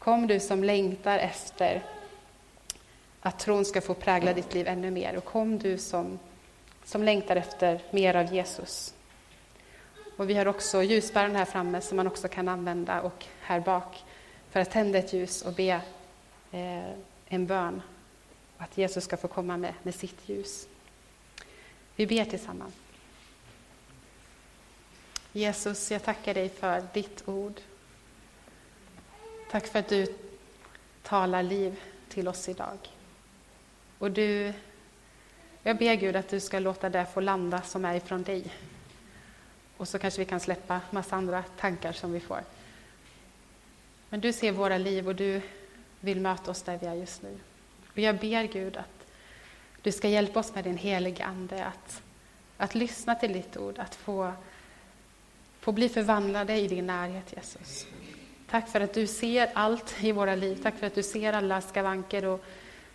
Kom 0.04 0.26
du 0.26 0.40
som 0.40 0.64
längtar 0.64 1.18
efter 1.18 1.82
att 3.20 3.38
tron 3.38 3.64
ska 3.64 3.80
få 3.80 3.94
prägla 3.94 4.32
ditt 4.32 4.54
liv 4.54 4.68
ännu 4.68 4.90
mer. 4.90 5.16
Och 5.16 5.24
kom 5.24 5.58
du 5.58 5.78
som, 5.78 6.18
som 6.84 7.02
längtar 7.02 7.36
efter 7.36 7.80
mer 7.90 8.16
av 8.16 8.34
Jesus. 8.34 8.94
Och 10.16 10.30
vi 10.30 10.34
har 10.34 10.48
också 10.48 10.82
ljusbäraren 10.82 11.36
här 11.36 11.44
framme 11.44 11.80
som 11.80 11.96
man 11.96 12.06
också 12.06 12.28
kan 12.28 12.48
använda 12.48 13.00
och 13.00 13.24
här 13.40 13.60
bak 13.60 14.04
för 14.50 14.60
att 14.60 14.70
tända 14.70 14.98
ett 14.98 15.12
ljus 15.12 15.42
och 15.42 15.52
be 15.52 15.80
eh, 16.50 16.90
en 17.26 17.46
bön. 17.46 17.82
Att 18.58 18.78
Jesus 18.78 19.04
ska 19.04 19.16
få 19.16 19.28
komma 19.28 19.56
med, 19.56 19.74
med 19.82 19.94
sitt 19.94 20.28
ljus. 20.28 20.68
Vi 21.96 22.06
ber 22.06 22.24
tillsammans. 22.24 22.74
Jesus, 25.32 25.90
jag 25.90 26.02
tackar 26.02 26.34
dig 26.34 26.48
för 26.48 26.84
ditt 26.92 27.28
ord. 27.28 27.60
Tack 29.54 29.66
för 29.66 29.78
att 29.78 29.88
du 29.88 30.06
talar 31.02 31.42
liv 31.42 31.80
till 32.08 32.28
oss 32.28 32.48
idag. 32.48 32.78
Och 33.98 34.10
du, 34.10 34.52
jag 35.62 35.78
ber 35.78 35.94
Gud 35.94 36.16
att 36.16 36.28
du 36.28 36.40
ska 36.40 36.58
låta 36.58 36.90
det 36.90 37.06
få 37.06 37.20
landa 37.20 37.62
som 37.62 37.84
är 37.84 37.94
ifrån 37.94 38.22
dig. 38.22 38.52
Och 39.76 39.88
så 39.88 39.98
kanske 39.98 40.20
vi 40.20 40.24
kan 40.24 40.40
släppa 40.40 40.80
massa 40.90 41.16
andra 41.16 41.42
tankar 41.42 41.92
som 41.92 42.12
vi 42.12 42.20
får. 42.20 42.40
Men 44.08 44.20
du 44.20 44.32
ser 44.32 44.52
våra 44.52 44.78
liv 44.78 45.08
och 45.08 45.14
du 45.14 45.42
vill 46.00 46.20
möta 46.20 46.50
oss 46.50 46.62
där 46.62 46.78
vi 46.78 46.86
är 46.86 46.94
just 46.94 47.22
nu. 47.22 47.38
Och 47.92 47.98
jag 47.98 48.18
ber 48.18 48.44
Gud 48.44 48.76
att 48.76 49.06
du 49.82 49.92
ska 49.92 50.08
hjälpa 50.08 50.40
oss 50.40 50.54
med 50.54 50.64
din 50.64 50.78
heliga 50.78 51.24
Ande 51.24 51.64
att, 51.64 52.02
att 52.56 52.74
lyssna 52.74 53.14
till 53.14 53.32
ditt 53.32 53.56
ord, 53.56 53.78
att 53.78 53.94
få, 53.94 54.32
få 55.60 55.72
bli 55.72 55.88
förvandlade 55.88 56.56
i 56.56 56.68
din 56.68 56.86
närhet 56.86 57.32
Jesus. 57.36 57.86
Tack 58.50 58.68
för 58.68 58.80
att 58.80 58.94
du 58.94 59.06
ser 59.06 59.50
allt 59.54 59.94
i 60.00 60.12
våra 60.12 60.34
liv. 60.34 60.60
Tack 60.62 60.78
för 60.78 60.86
att 60.86 60.94
du 60.94 61.02
ser 61.02 61.32
alla 61.32 61.60
skavanker 61.60 62.24
och 62.24 62.44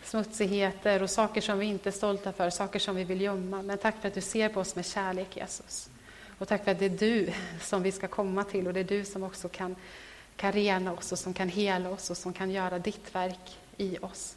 smutsigheter 0.04 1.04
och 1.04 1.10
saker 1.10 1.42
som 1.42 1.60
vi 1.60 1.66
inte 1.66 1.90
är 1.90 1.92
stolta 1.92 2.32
för, 2.32 2.50
saker 2.50 2.80
som 2.80 2.96
vi 2.96 3.04
vill 3.04 3.22
gömma. 3.22 3.62
Men 3.62 3.78
tack 3.78 3.96
för 4.02 4.08
att 4.08 4.14
du 4.14 4.22
ser 4.22 4.50
på 4.50 4.60
oss 4.60 4.76
med 4.76 4.86
kärlek 4.86 5.38
Jesus. 5.38 5.90
Och 6.38 6.48
tack 6.48 6.64
för 6.64 6.72
att 6.72 6.80
det 6.80 6.86
är 6.86 6.90
du 6.90 7.30
som 7.62 7.84
vi 7.84 7.92
ska 7.92 8.08
komma 8.08 8.44
till 8.44 8.68
och 8.68 8.74
det 8.74 8.80
är 8.80 8.84
du 8.84 9.06
som 9.06 9.24
också 9.24 9.50
kan 9.50 9.76
kan 10.40 10.52
rena 10.52 10.94
oss 10.94 11.12
och 11.12 11.20
som 11.20 11.34
kan 11.34 11.50
hela 11.50 11.90
oss 11.90 12.10
och 12.10 12.18
som 12.18 12.34
kan 12.34 12.52
göra 12.52 12.80
ditt 12.80 13.16
verk 13.16 13.58
i 13.78 13.98
oss. 14.02 14.36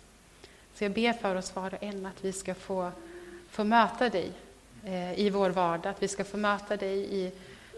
Så 0.74 0.84
jag 0.84 0.92
ber 0.92 1.12
för 1.12 1.36
oss 1.36 1.56
var 1.56 1.74
och 1.74 1.82
en 1.82 2.06
att 2.06 2.24
vi 2.24 2.32
ska 2.32 2.54
få, 2.54 2.92
få 3.50 3.64
möta 3.64 4.08
dig 4.08 4.32
eh, 4.84 5.20
i 5.20 5.30
vår 5.30 5.50
vardag, 5.50 5.90
att 5.90 6.02
vi 6.02 6.08
ska 6.08 6.24
få 6.24 6.36
möta 6.36 6.76
dig 6.76 7.14
i, 7.14 7.32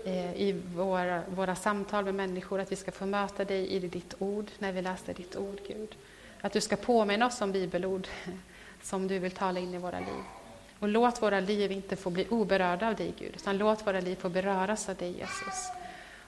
Eh, 0.06 0.34
i 0.36 0.52
våra, 0.74 1.22
våra 1.28 1.56
samtal 1.56 2.04
med 2.04 2.14
människor, 2.14 2.60
att 2.60 2.72
vi 2.72 2.76
ska 2.76 2.92
få 2.92 3.06
möta 3.06 3.44
dig 3.44 3.68
i 3.68 3.78
ditt 3.78 4.14
ord 4.18 4.50
när 4.58 4.72
vi 4.72 4.82
läser 4.82 5.14
ditt 5.14 5.36
ord, 5.36 5.60
Gud. 5.68 5.96
Att 6.40 6.52
du 6.52 6.60
ska 6.60 6.76
påminna 6.76 7.26
oss 7.26 7.40
om 7.40 7.52
bibelord 7.52 8.08
som 8.82 9.08
du 9.08 9.18
vill 9.18 9.32
tala 9.32 9.60
in 9.60 9.74
i 9.74 9.78
våra 9.78 9.98
liv. 9.98 10.22
Och 10.78 10.88
låt 10.88 11.22
våra 11.22 11.40
liv 11.40 11.72
inte 11.72 11.96
få 11.96 12.10
bli 12.10 12.26
oberörda 12.30 12.88
av 12.88 12.94
dig, 12.94 13.14
Gud, 13.18 13.32
utan 13.34 13.58
låt 13.58 13.86
våra 13.86 14.00
liv 14.00 14.16
få 14.16 14.28
beröras 14.28 14.88
av 14.88 14.96
dig, 14.96 15.12
Jesus, 15.18 15.68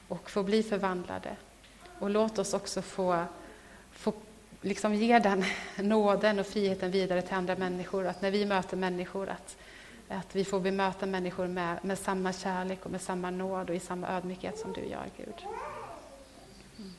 och 0.08 0.30
få 0.30 0.42
bli 0.42 0.62
förvandlade. 0.62 1.36
Och 1.98 2.10
låt 2.10 2.38
oss 2.38 2.54
också 2.54 2.82
få, 2.82 3.24
få 3.92 4.12
liksom 4.60 4.94
ge 4.94 5.18
den 5.18 5.44
nåden 5.76 6.38
och 6.38 6.46
friheten 6.46 6.90
vidare 6.90 7.22
till 7.22 7.34
andra 7.34 7.56
människor. 7.56 8.06
Att 8.06 8.22
när 8.22 8.30
vi 8.30 8.46
möter 8.46 8.76
människor, 8.76 9.28
att, 9.28 9.56
att 10.08 10.36
vi 10.36 10.44
får 10.44 10.60
bemöta 10.60 11.06
människor 11.06 11.46
med, 11.46 11.84
med 11.84 11.98
samma 11.98 12.32
kärlek 12.32 12.84
och 12.84 12.90
med 12.90 13.00
samma 13.00 13.30
nåd 13.30 13.70
och 13.70 13.76
i 13.76 13.80
samma 13.80 14.08
ödmjukhet 14.08 14.58
som 14.58 14.72
du 14.72 14.80
gör, 14.80 15.10
Gud. 15.16 15.46
Mm. 16.78 16.92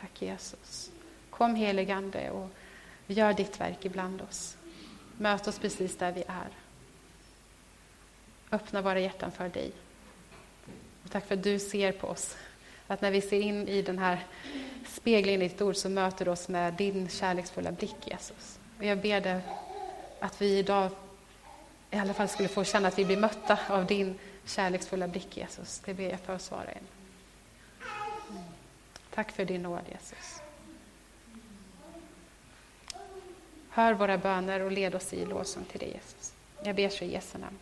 Tack 0.00 0.22
Jesus. 0.22 0.90
Kom 1.30 1.54
heligande 1.54 2.30
och 2.30 2.48
gör 3.06 3.32
ditt 3.32 3.60
verk 3.60 3.84
ibland 3.84 4.22
oss. 4.22 4.56
Möt 5.16 5.48
oss 5.48 5.58
precis 5.58 5.96
där 5.96 6.12
vi 6.12 6.24
är. 6.26 6.48
Öppna 8.52 8.82
våra 8.82 9.00
hjärtan 9.00 9.32
för 9.32 9.48
dig. 9.48 9.72
Och 11.04 11.10
tack 11.10 11.26
för 11.26 11.34
att 11.34 11.42
du 11.42 11.58
ser 11.58 11.92
på 11.92 12.06
oss 12.06 12.36
att 12.86 13.00
när 13.00 13.10
vi 13.10 13.20
ser 13.20 13.40
in 13.40 13.68
i 13.68 13.82
den 13.82 13.98
här 13.98 14.26
speglingen 14.86 15.42
i 15.42 15.48
ditt 15.48 15.62
ord 15.62 15.76
så 15.76 15.88
möter 15.88 16.24
du 16.24 16.30
oss 16.30 16.48
med 16.48 16.74
din 16.74 17.08
kärleksfulla 17.08 17.72
blick, 17.72 17.96
Jesus. 18.04 18.58
Och 18.78 18.84
jag 18.84 19.00
ber 19.00 19.20
dig 19.20 19.40
att 20.20 20.42
vi 20.42 20.58
idag 20.58 20.90
i 21.90 21.96
alla 21.96 22.14
fall 22.14 22.28
skulle 22.28 22.48
få 22.48 22.64
känna 22.64 22.88
att 22.88 22.98
vi 22.98 23.04
blir 23.04 23.16
mötta 23.16 23.58
av 23.68 23.86
din 23.86 24.18
kärleksfulla 24.44 25.08
blick, 25.08 25.36
Jesus. 25.36 25.82
Det 25.84 25.94
ber 25.94 26.10
jag 26.10 26.20
för 26.20 26.34
oss 26.34 26.50
var 26.50 26.64
och 26.64 26.76
en. 26.76 26.86
Tack 29.14 29.32
för 29.32 29.44
din 29.44 29.62
nåd, 29.62 29.82
Jesus. 29.92 30.40
Hör 33.70 33.92
våra 33.92 34.18
böner 34.18 34.60
och 34.60 34.72
led 34.72 34.94
oss 34.94 35.12
i 35.12 35.26
lovsång 35.26 35.64
till 35.64 35.80
dig, 35.80 35.88
Jesus. 35.88 36.32
Jag 36.62 36.76
ber 36.76 36.88
så 36.88 37.04
i 37.04 37.12
Jesu 37.12 37.38
namn. 37.38 37.58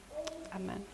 Amen. 0.50 0.84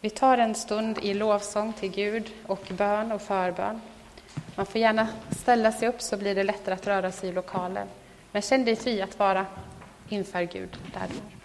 Vi 0.00 0.10
tar 0.10 0.38
en 0.38 0.54
stund 0.54 0.98
i 0.98 1.14
lovsång 1.14 1.72
till 1.72 1.90
Gud 1.90 2.30
och 2.46 2.68
bön 2.70 3.12
och 3.12 3.22
förbön. 3.22 3.80
Man 4.54 4.66
får 4.66 4.80
gärna 4.80 5.08
ställa 5.30 5.72
sig 5.72 5.88
upp 5.88 6.02
så 6.02 6.16
blir 6.16 6.34
det 6.34 6.42
lättare 6.42 6.74
att 6.74 6.86
röra 6.86 7.12
sig 7.12 7.28
i 7.28 7.32
lokalen. 7.32 7.88
Men 8.32 8.42
känn 8.42 8.64
dig 8.64 8.76
fri 8.76 9.02
att 9.02 9.18
vara 9.18 9.46
inför 10.08 10.42
Gud 10.42 10.76
där 10.92 11.06
du 11.08 11.14
är. 11.14 11.37